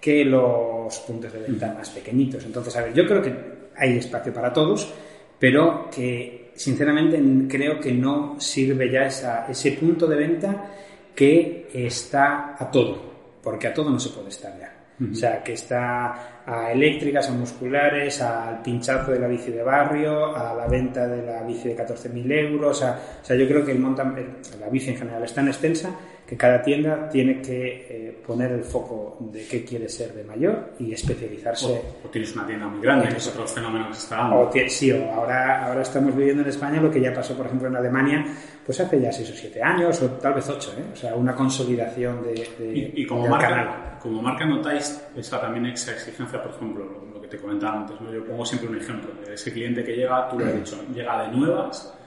[0.00, 2.44] que los puntos de venta más pequeñitos.
[2.44, 3.34] Entonces, a ver, yo creo que
[3.76, 4.92] hay espacio para todos,
[5.38, 10.70] pero que sinceramente creo que no sirve ya ese punto de venta
[11.14, 13.00] que está a todo,
[13.42, 14.74] porque a todo no se puede estar ya.
[15.00, 20.34] O sea, que está a eléctricas, a musculares, al pinchazo de la bici de barrio,
[20.34, 22.82] a la venta de la bici de 14.000 euros.
[22.82, 25.90] o sea, yo creo que el montan, la bici en general es tan extensa
[26.28, 30.74] que cada tienda tiene que eh, poner el foco de qué quiere ser de mayor
[30.78, 31.82] y especializarse.
[32.04, 34.50] O, tienes una tienda muy grande, que es otro fenómeno que se está dando.
[34.68, 37.76] sí, o ahora, ahora estamos viviendo en España lo que ya pasó, por ejemplo, en
[37.76, 38.26] Alemania,
[38.66, 40.84] pues hace ya 6 o 7 años, o tal vez 8, ¿eh?
[40.92, 46.42] o sea, una consolidación de, y, como marca, como marca notáis esa también esa exigencia,
[46.42, 48.12] por ejemplo, lo, que te comentaba antes, ¿no?
[48.12, 51.22] yo pongo siempre un ejemplo, de ese cliente que llega, tú lo has dicho, llega
[51.22, 51.97] de nuevas,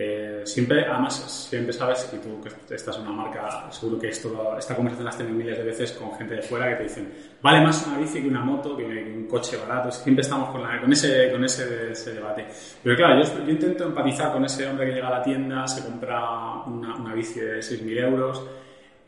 [0.00, 4.56] eh, siempre, además, siempre sabes, y tú que estás en una marca, seguro que esto,
[4.56, 7.12] esta conversación la has tenido miles de veces con gente de fuera que te dicen,
[7.42, 9.90] vale más una bici que una moto, que un coche barato.
[9.90, 12.46] Siempre estamos con, con, ese, con ese, debate.
[12.80, 15.84] Pero claro, yo, yo, intento empatizar con ese hombre que llega a la tienda, se
[15.84, 18.46] compra una, una bici de 6.000 euros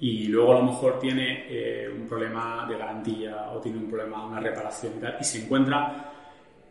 [0.00, 4.26] y luego a lo mejor tiene eh, un problema de garantía o tiene un problema,
[4.26, 6.09] una reparación y tal, y se encuentra,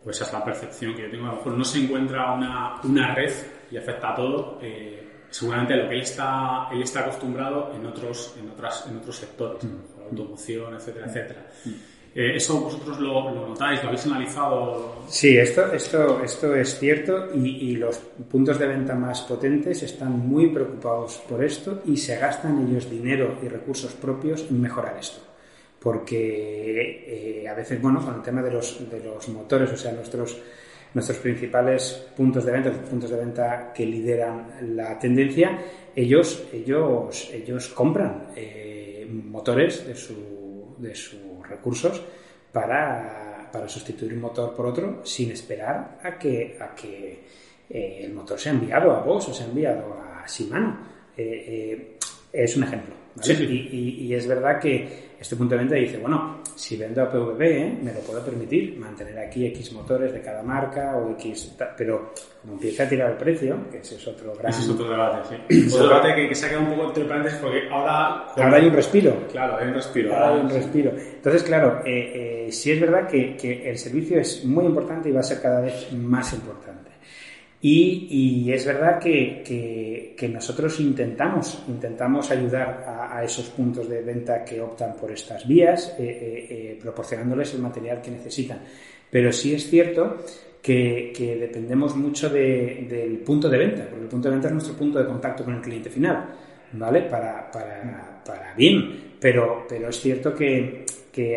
[0.03, 2.81] pues esa es la percepción que yo tengo, a lo mejor no se encuentra una,
[2.83, 3.33] una red
[3.71, 8.35] y afecta a todo, eh, seguramente lo que él está, él está acostumbrado en otros,
[8.39, 9.63] en otras, en otros sectores.
[9.63, 9.99] Mm.
[10.09, 11.45] automoción, etcétera, etcétera.
[12.15, 15.03] Eh, ¿Eso vosotros lo, notáis, lo habéis analizado?
[15.07, 20.49] Sí, esto, esto, esto es cierto y, los puntos de venta más potentes están muy
[20.49, 25.21] preocupados por esto y se gastan ellos dinero y recursos propios en mejorar esto.
[25.79, 29.91] Porque eh, a veces, bueno, con el tema de los, de los motores, o sea,
[29.93, 30.37] nuestros,
[30.93, 35.57] nuestros principales puntos de venta, los puntos de venta que lideran la tendencia,
[35.95, 42.01] ellos, ellos, ellos compran eh, motores de su, de su recursos
[42.51, 47.23] para, para, sustituir un motor por otro sin esperar a que, a que
[47.69, 50.99] eh, el motor sea enviado a vos o sea enviado a Shimano.
[52.31, 52.95] Es un ejemplo.
[53.27, 57.79] Y, es verdad que este punto de venta dice, bueno, si vendo a PVB, ¿eh?
[57.83, 62.53] me lo puedo permitir, mantener aquí X motores de cada marca o X, pero como
[62.53, 64.49] empieza a tirar el precio, que ese es otro gran...
[64.49, 65.67] Ese es otro debate, sí.
[65.73, 68.27] otro debate que, que se ha quedado un poco entre paréntesis porque ahora...
[68.35, 69.27] Ahora hay un respiro.
[69.29, 70.13] Claro, hay un respiro.
[70.13, 70.91] Ahora hay un respiro.
[70.91, 75.11] Entonces, claro, eh, eh, sí es verdad que, que el servicio es muy importante y
[75.11, 76.88] va a ser cada vez más importante.
[77.61, 84.95] Y, es verdad que, nosotros intentamos, intentamos ayudar a, esos puntos de venta que optan
[84.95, 88.59] por estas vías, eh, eh, eh, proporcionándoles el material que necesitan.
[89.11, 90.23] Pero sí es cierto
[90.61, 94.99] que, dependemos mucho del punto de venta, porque el punto de venta es nuestro punto
[94.99, 96.29] de contacto con el cliente final,
[96.73, 97.01] ¿vale?
[97.03, 100.85] Para, para, bien, pero, pero es cierto que,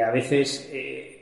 [0.00, 0.70] a veces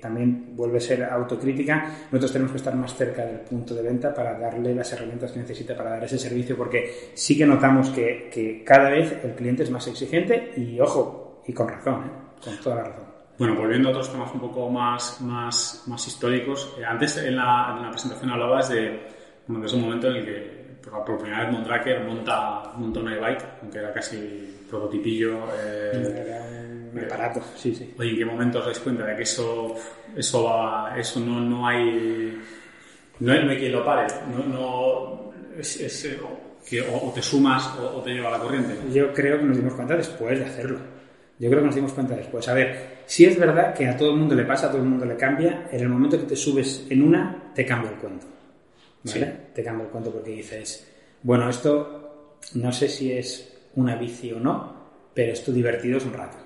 [0.01, 4.15] también vuelve a ser autocrítica, nosotros tenemos que estar más cerca del punto de venta
[4.15, 8.63] para darle las herramientas que necesita para dar ese servicio, porque sí que notamos que,
[8.65, 12.45] cada vez el cliente es más exigente y, ojo, y con razón, ¿eh?
[12.45, 13.05] con toda la razón.
[13.39, 17.75] Bueno, volviendo a otros temas un poco más, más, más históricos, eh, antes en la,
[17.77, 19.01] en la, presentación hablabas de,
[19.47, 23.45] bueno, es un momento en el que por, primera vez Mondraker monta, monta una e-bike,
[23.63, 25.39] aunque era casi prototipillo.
[25.59, 26.50] Eh,
[26.92, 27.94] me barato, sí, sí.
[27.98, 29.74] Oye, ¿en qué momento os dais cuenta de que eso,
[30.16, 32.38] eso va, eso no, no hay,
[33.20, 34.07] no hay, quien lo pare?
[34.33, 35.79] No, no es,
[36.68, 38.76] que o, te sumas o, te lleva a la corriente.
[38.92, 40.79] Yo creo que nos dimos cuenta después de hacerlo.
[41.38, 42.46] Yo creo que nos dimos cuenta después.
[42.48, 44.88] A ver, si es verdad que a todo el mundo le pasa, a todo el
[44.88, 48.26] mundo le cambia, en el momento que te subes en una, te cambia el cuento.
[49.03, 49.33] ¿Vale?
[49.55, 50.87] Te cambia el cuento porque dices,
[51.22, 54.74] bueno, esto no sé si es una bici o no,
[55.14, 56.37] pero esto divertido es un rato.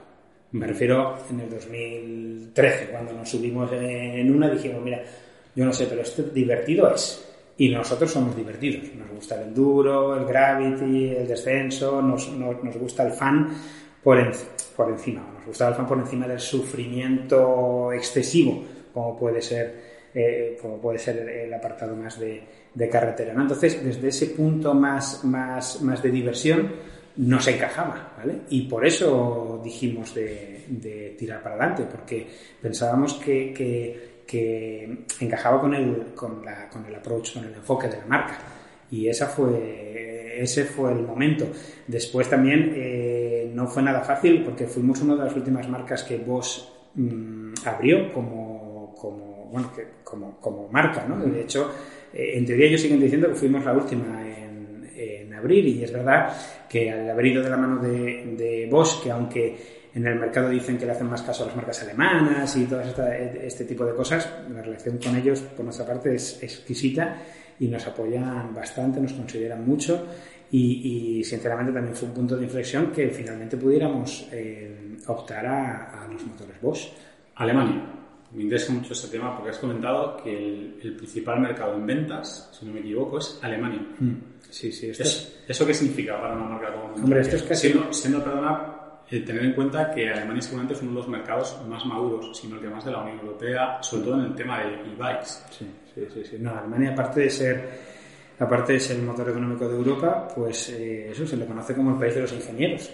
[0.54, 5.02] Me refiero en el 2013, cuando nos subimos en una, dijimos, mira,
[5.52, 7.28] yo no sé, pero esto divertido es.
[7.58, 8.84] Y nosotros somos divertidos.
[8.94, 13.52] Nos gusta el enduro, el gravity, el descenso, nos, nos, gusta el fan
[14.00, 15.26] por, encima.
[15.34, 18.62] Nos gusta el fan por encima del sufrimiento excesivo,
[18.92, 19.74] como puede ser,
[20.14, 22.40] eh, como puede ser el apartado más de,
[22.72, 23.34] de carretera.
[23.34, 23.42] ¿no?
[23.42, 26.70] Entonces, desde ese punto más, más, más de diversión,
[27.16, 28.40] no se encajaba, ¿vale?
[28.50, 32.26] Y por eso dijimos de, tirar para adelante, porque
[32.60, 34.14] pensábamos que,
[35.20, 38.38] encajaba con el, con, la, con el approach, con el enfoque de la marca.
[38.90, 41.46] Y esa fue, ese fue el momento.
[41.86, 46.16] Después también eh, no fue nada fácil porque fuimos una de las últimas marcas que
[46.16, 49.70] Bosch mm, abrió como, como, bueno,
[50.02, 51.16] como, como marca, ¿no?
[51.24, 51.70] De hecho,
[52.12, 54.22] eh, en teoría ellos siguen diciendo que fuimos la última
[55.36, 56.32] abrir y es verdad
[56.68, 59.56] que al haber ido de la mano de, de Bosch, que aunque
[59.94, 62.80] en el mercado dicen que le hacen más caso a las marcas alemanas y todo
[62.80, 67.16] este tipo de cosas, la relación con ellos por nuestra parte es exquisita
[67.60, 70.04] y nos apoyan bastante, nos consideran mucho
[70.50, 76.24] y, sinceramente también fue un punto de inflexión que finalmente pudiéramos eh, optar a, los
[76.24, 76.88] motores Bosch.
[77.36, 78.03] Alemania.
[78.34, 80.30] Me interesa mucho este tema porque has comentado que
[80.82, 83.80] el, principal mercado en ventas, si no me equivoco, es Alemania.
[83.98, 84.14] Mm.
[84.50, 84.90] Sí, sí.
[84.90, 87.68] ¿Eso qué significa para una marca como Hombre, esto es casi...
[87.68, 88.74] Siendo, siendo perdona,
[89.10, 92.56] eh, tener en cuenta que Alemania seguramente es uno de los mercados más maduros, sino
[92.56, 95.26] el que más de la Unión Europea, sobre todo en el tema de e-bikes.
[95.50, 96.36] Sí, sí, sí, sí.
[96.40, 97.94] No, Alemania, aparte de ser
[98.38, 101.92] aparte de ser el motor económico de Europa, pues eh, eso se le conoce como
[101.92, 102.90] el país de los ingenieros.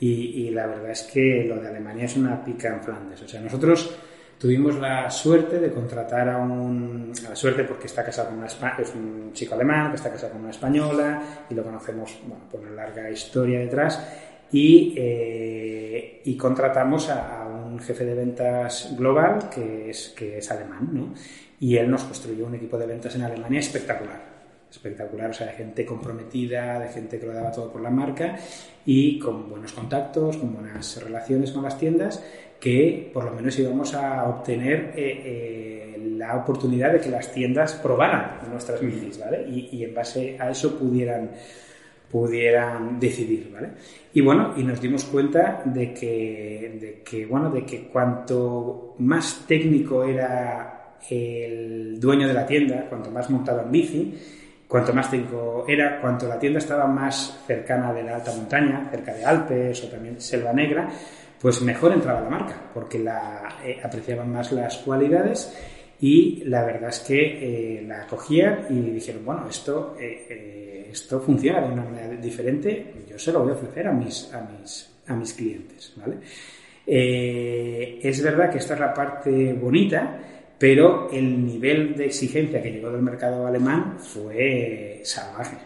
[0.00, 3.20] Y, y, la verdad es que lo de Alemania es una pica en Flandes.
[3.22, 3.98] O sea, nosotros
[4.38, 7.12] Tuvimos la suerte de contratar a un...
[7.28, 8.46] la suerte porque está casado con una...
[8.46, 12.60] es un chico alemán que está casado con una española y lo conocemos bueno, por
[12.60, 14.00] una larga historia detrás
[14.52, 20.88] y, eh, y contratamos a, un jefe de ventas global que es, que es alemán,
[20.90, 21.14] ¿no?
[21.60, 24.38] Y él nos construyó un equipo de ventas en Alemania espectacular
[24.70, 28.36] espectacular, o sea, de gente comprometida, de gente que lo daba todo por la marca
[28.84, 32.22] y con buenos contactos, con buenas relaciones con las tiendas
[32.60, 37.74] que por lo menos íbamos a obtener eh, eh, la oportunidad de que las tiendas
[37.74, 39.46] probaran nuestras bicis, ¿vale?
[39.48, 41.30] Y, en base a eso pudieran,
[42.10, 43.68] pudieran decidir, ¿vale?
[44.12, 49.44] Y bueno, y nos dimos cuenta de que, de que, bueno, de que cuanto más
[49.46, 54.18] técnico era el dueño de la tienda, cuanto más montado en bici,
[54.66, 59.14] cuanto más técnico era, cuanto la tienda estaba más cercana de la alta montaña, cerca
[59.14, 60.88] de Alpes o también Selva Negra,
[61.40, 65.54] pues mejor entraba la marca, porque la eh, apreciaban más las cualidades
[66.00, 71.60] y la verdad es que eh, la cogían y dijeron, bueno, esto, eh, esto funciona
[71.60, 75.14] de una manera diferente, yo se lo voy a ofrecer a mis, a mis, a
[75.14, 76.16] mis clientes, ¿vale?
[76.90, 80.20] es verdad que esta es la parte bonita,
[80.58, 85.58] pero el nivel de exigencia que llegó del mercado alemán fue salvaje.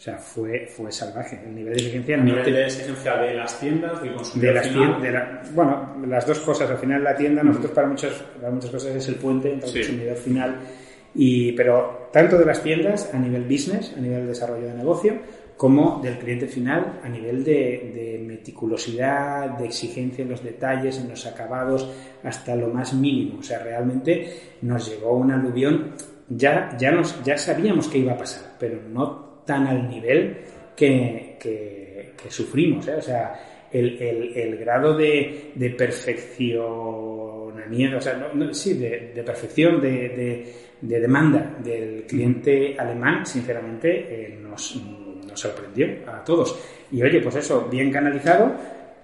[0.00, 1.38] O sea, fue, fue salvaje.
[1.44, 2.14] El nivel de exigencia...
[2.14, 6.38] ¿El nivel de exigencia de las tiendas, del consumidor de las Tiendas, bueno, las dos
[6.38, 6.70] cosas.
[6.70, 9.74] Al final la tienda, nosotros para muchas, para muchas cosas es el puente entre el
[9.74, 10.56] consumidor final.
[11.14, 15.18] Y, pero tanto de las tiendas a nivel business, a nivel desarrollo de negocio,
[15.58, 21.10] como del cliente final a nivel de, de, meticulosidad, de exigencia en los detalles, en
[21.10, 21.90] los acabados,
[22.24, 23.40] hasta lo más mínimo.
[23.40, 25.92] O sea, realmente nos llegó un aluvión,
[26.26, 30.36] ya, ya, nos, ya sabíamos que iba a pasar, pero no tan al nivel
[30.76, 32.86] que, que, sufrimos.
[32.86, 32.94] ¿eh?
[32.94, 41.00] O sea, el, el, grado de, de perfeccionamiento, o sea, sí, de, perfección, de, de,
[41.00, 44.80] demanda del cliente alemán, sinceramente, eh, nos,
[45.26, 46.56] nos sorprendió a todos.
[46.92, 48.54] Y oye, pues eso, bien canalizado,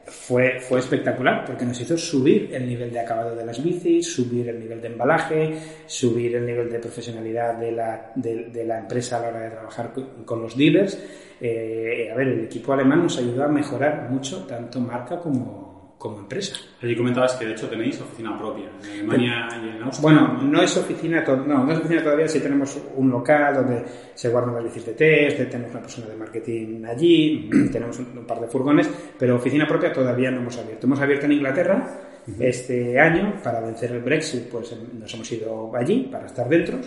[0.07, 4.49] fue, fue espectacular porque nos hizo subir el nivel de acabado de las bicis, subir
[4.49, 9.23] el nivel de embalaje, subir el nivel de profesionalidad de la, de, la empresa a
[9.23, 9.93] la hora de trabajar
[10.25, 10.99] con, los dealers.
[11.41, 15.66] Eh, a ver, el equipo alemán nos ayudó a mejorar mucho, tanto marca como,
[15.99, 16.57] como empresa.
[16.83, 20.03] Allí comentabas que de hecho tenéis oficina propia en Alemania y en Austria.
[20.03, 23.85] Bueno, no es oficina, no, no es oficina todavía, sí tenemos un local donde
[24.15, 28.41] se guardan las bicis de test, tenemos una persona de marketing allí, tenemos un, par
[28.41, 30.87] de furgones, pero oficina propia todavía no hemos abierto.
[30.87, 32.01] Hemos abierto en Inglaterra
[32.41, 36.79] este año para vencer el Brexit, pues nos hemos ido allí para estar dentro.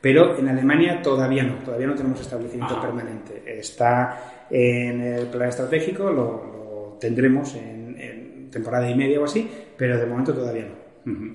[0.00, 3.42] Pero en Alemania todavía no, todavía no tenemos establecimiento permanente.
[3.46, 7.81] Está en el plan estratégico, lo, lo tendremos en
[8.52, 10.68] temporada y media o así, pero de momento todavía
[11.04, 11.34] no.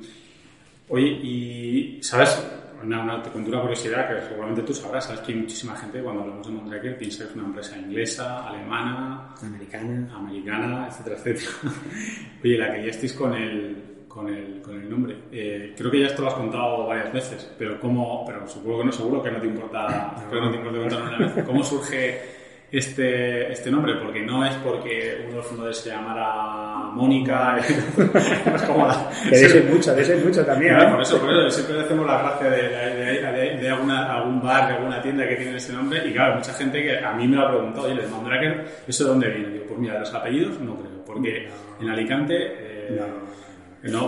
[0.89, 2.41] Oye, y ¿sabes?
[2.82, 5.99] Una, una, te cuento una curiosidad que seguramente tú sabrás, sabes que hay muchísima gente
[6.01, 11.51] cuando hablamos de Mondraker piensa que es una empresa inglesa, alemana, americana, americana etcétera, etcétera.
[12.43, 15.24] Oye, la que ya estéis con el, con el, con el nombre.
[15.32, 18.86] Eh, creo que ya esto lo has contado varias veces, pero cómo, pero supongo que
[18.86, 20.41] no, seguro que no te importa, no.
[20.41, 21.43] no te importa una vez.
[21.45, 22.36] ¿Cómo surge
[22.72, 27.57] este, este nombre, porque no es porque uno de los fundadores se llamara Mónica.
[28.55, 30.76] es como la, que de mucho, de mucho también.
[30.76, 30.88] ¿eh?
[30.91, 34.76] por, eso, por eso siempre hacemos la gracia de, de, de, alguna, algún bar, de
[34.76, 36.05] alguna tienda que tiene ese nombre.
[36.07, 39.03] Y claro, mucha gente que a mí me lo ha preguntado, oye, de Mandraker, ¿eso
[39.05, 39.49] de dónde viene?
[39.49, 41.49] Digo, pues mira, de los apellidos no creo, porque
[41.80, 42.36] en Alicante.
[42.36, 43.26] Eh, no,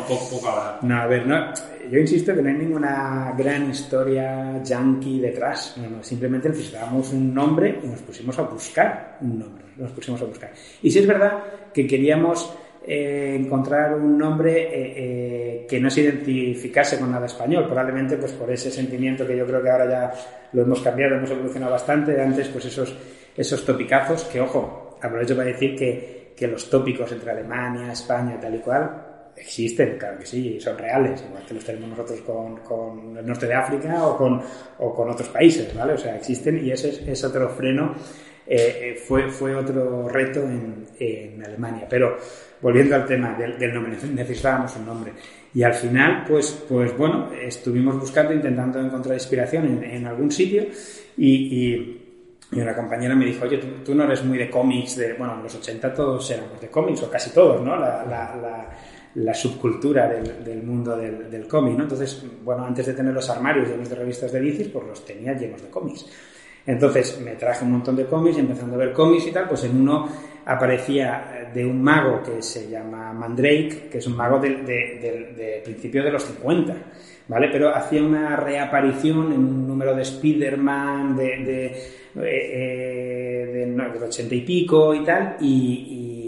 [0.07, 0.79] poco, poco ahora.
[0.81, 1.53] No, a ver, no,
[1.91, 5.75] yo insisto que no hay ninguna gran historia yankee detrás.
[5.77, 9.65] No, no, simplemente necesitábamos un nombre y nos pusimos a buscar un nombre.
[9.77, 10.51] Nos pusimos a buscar.
[10.81, 11.43] Y si es verdad
[11.73, 12.53] que queríamos
[12.85, 18.33] eh, encontrar un nombre eh, eh, que no se identificase con nada español, probablemente pues
[18.33, 20.13] por ese sentimiento que yo creo que ahora ya
[20.53, 22.21] lo hemos cambiado, hemos evolucionado bastante.
[22.21, 22.95] Antes, pues esos,
[23.35, 28.55] esos topicazos que, ojo, aprovecho para decir que, que los tópicos entre Alemania, España, tal
[28.55, 29.08] y cual,
[29.39, 33.47] existen, claro que sí, son reales, igual que los tenemos nosotros con, con el norte
[33.47, 34.41] de África o con,
[34.79, 35.93] o con, otros países, ¿vale?
[35.93, 37.95] O sea, existen y ese es, otro freno,
[38.45, 41.87] eh, eh, fue, fue otro reto en, en, Alemania.
[41.89, 42.17] Pero
[42.61, 45.13] volviendo al tema del, nombre, necesitábamos un nombre.
[45.53, 50.65] Y al final, pues, pues bueno, estuvimos buscando, intentando encontrar inspiración en, algún sitio
[51.17, 52.05] y, y
[52.51, 55.43] y una compañera me dijo, oye, tú, no eres muy de cómics, de, bueno, en
[55.43, 57.75] los 80 todos éramos de cómics, o casi todos, ¿no?
[57.75, 58.69] La, la, la
[59.33, 61.83] subcultura del, del mundo del, del cómic, ¿no?
[61.83, 65.33] Entonces, bueno, antes de tener los armarios llenos de revistas de bicis, pues los tenía
[65.33, 66.05] llenos de cómics.
[66.65, 69.63] Entonces me traje un montón de cómics y empezando a ver cómics y tal, pues
[69.63, 70.07] en uno
[70.45, 75.61] aparecía de un mago que se llama Mandrake, que es un mago del de, de,
[75.63, 76.75] principio de los 50,
[77.27, 77.49] ¿vale?
[77.51, 84.35] Pero hacía una reaparición en un número de Spider-Man de, de, eh, eh, del 80
[84.35, 86.18] y pico y tal, y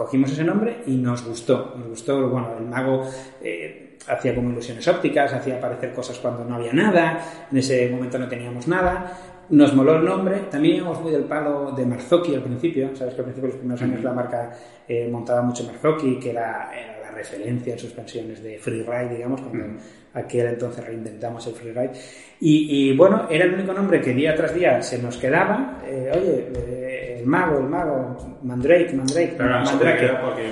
[0.00, 1.74] cogimos ese nombre y nos gustó.
[1.76, 3.06] Nos gustó, bueno, el mago
[3.42, 8.18] eh, hacía como ilusiones ópticas, hacía aparecer cosas cuando no había nada, en ese momento
[8.18, 9.44] no teníamos nada.
[9.50, 13.20] Nos moló el nombre, también íbamos muy del palo de Marzocchi al principio, sabes que
[13.20, 14.50] al principio de los primeros años la marca
[14.88, 16.70] eh, montaba mucho Marzocchi, que era,
[17.02, 19.82] la referencia en suspensiones de freeride, digamos, cuando
[20.14, 21.92] aquel entonces reinventamos el freeride.
[22.40, 26.10] Y, y bueno, era el único nombre que día tras día se nos quedaba, eh,
[26.14, 26.89] oye,
[27.20, 30.08] el mago, el mago, Mandrake, Mandrake, Pero no Mandrake.
[30.24, 30.50] porque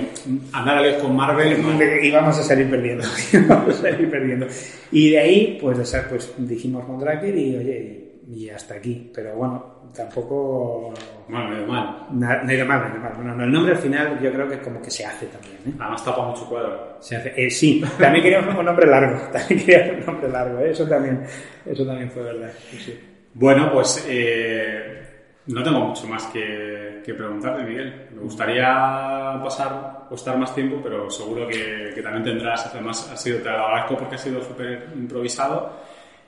[0.53, 1.83] andar con Marvel no.
[2.03, 3.03] Y vamos a salir perdiendo,
[3.33, 4.47] íbamos a salir perdiendo.
[4.91, 9.11] Y de ahí, pues, de esa- pues dijimos Mondraker y oye, y hasta aquí.
[9.13, 10.93] Pero bueno, tampoco...
[11.27, 12.05] Bueno, medio mal.
[12.11, 13.13] na- de mal, de mal.
[13.15, 15.71] Bueno, no, el nombre al final yo creo que como que se hace también, ¿eh?
[15.79, 16.97] Además tapa mucho cuadro.
[16.99, 20.71] Se hace, eh, sí, también queríamos un nombre largo, también queríamos un nombre largo, ¿eh?
[20.71, 21.23] eso también,
[21.65, 22.51] eso también fue verdad.
[22.69, 22.99] sí, sí.
[23.33, 25.01] Bueno, pues eh,
[25.49, 28.07] no tengo mucho más que, que preguntarte, Miguel.
[28.13, 32.67] Me gustaría pasar o estar más tiempo, pero seguro que, también tendrás.
[32.67, 33.49] Además, ha sido, te
[33.97, 35.71] porque ha sido súper improvisado.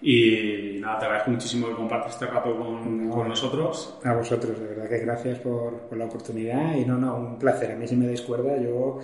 [0.04, 3.14] Y nada, te agradezco muchísimo que compartas este rato con, No.
[3.14, 4.00] con nosotros.
[4.04, 7.72] A vosotros, de verdad que gracias por, por la oportunidad y no, no, un placer.
[7.72, 8.98] A mí si me des cuerda, yo,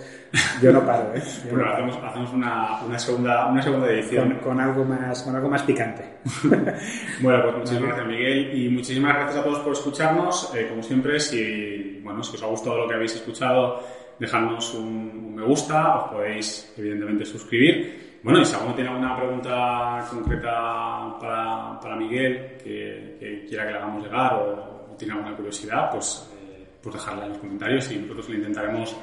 [0.60, 1.22] yo no paro, ¿eh?
[1.44, 1.84] Yo Bueno, no paro.
[1.86, 4.38] hacemos, hacemos una, una segunda, una segunda Con, edición.
[4.42, 6.02] con algo más, con algo más picante.
[7.20, 10.52] Bueno, pues muchísimas gracias Miguel y muchísimas gracias a todos por escucharnos.
[10.56, 13.80] Eh, como siempre, si, bueno, si os ha gustado lo que habéis escuchado,
[14.18, 14.86] dejadnos un,
[15.28, 18.07] un me gusta, os podéis evidentemente suscribir.
[18.28, 23.78] Bueno, y si alguno tiene alguna pregunta concreta para, para Miguel que, quiera que le
[23.78, 28.28] hagamos llegar o, tiene alguna curiosidad, pues, eh, pues dejadla en los comentarios y nosotros
[28.28, 28.94] le intentaremos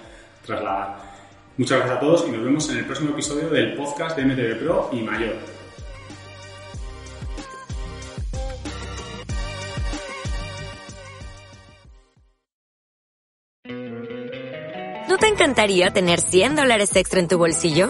[0.46, 0.98] trasladar.
[1.58, 4.60] Muchas gracias a todos y nos vemos en el próximo episodio del podcast de MTV
[4.60, 5.36] Pro y Mayor.
[15.10, 17.90] ¿No te encantaría tener 100 dólares extra en tu bolsillo?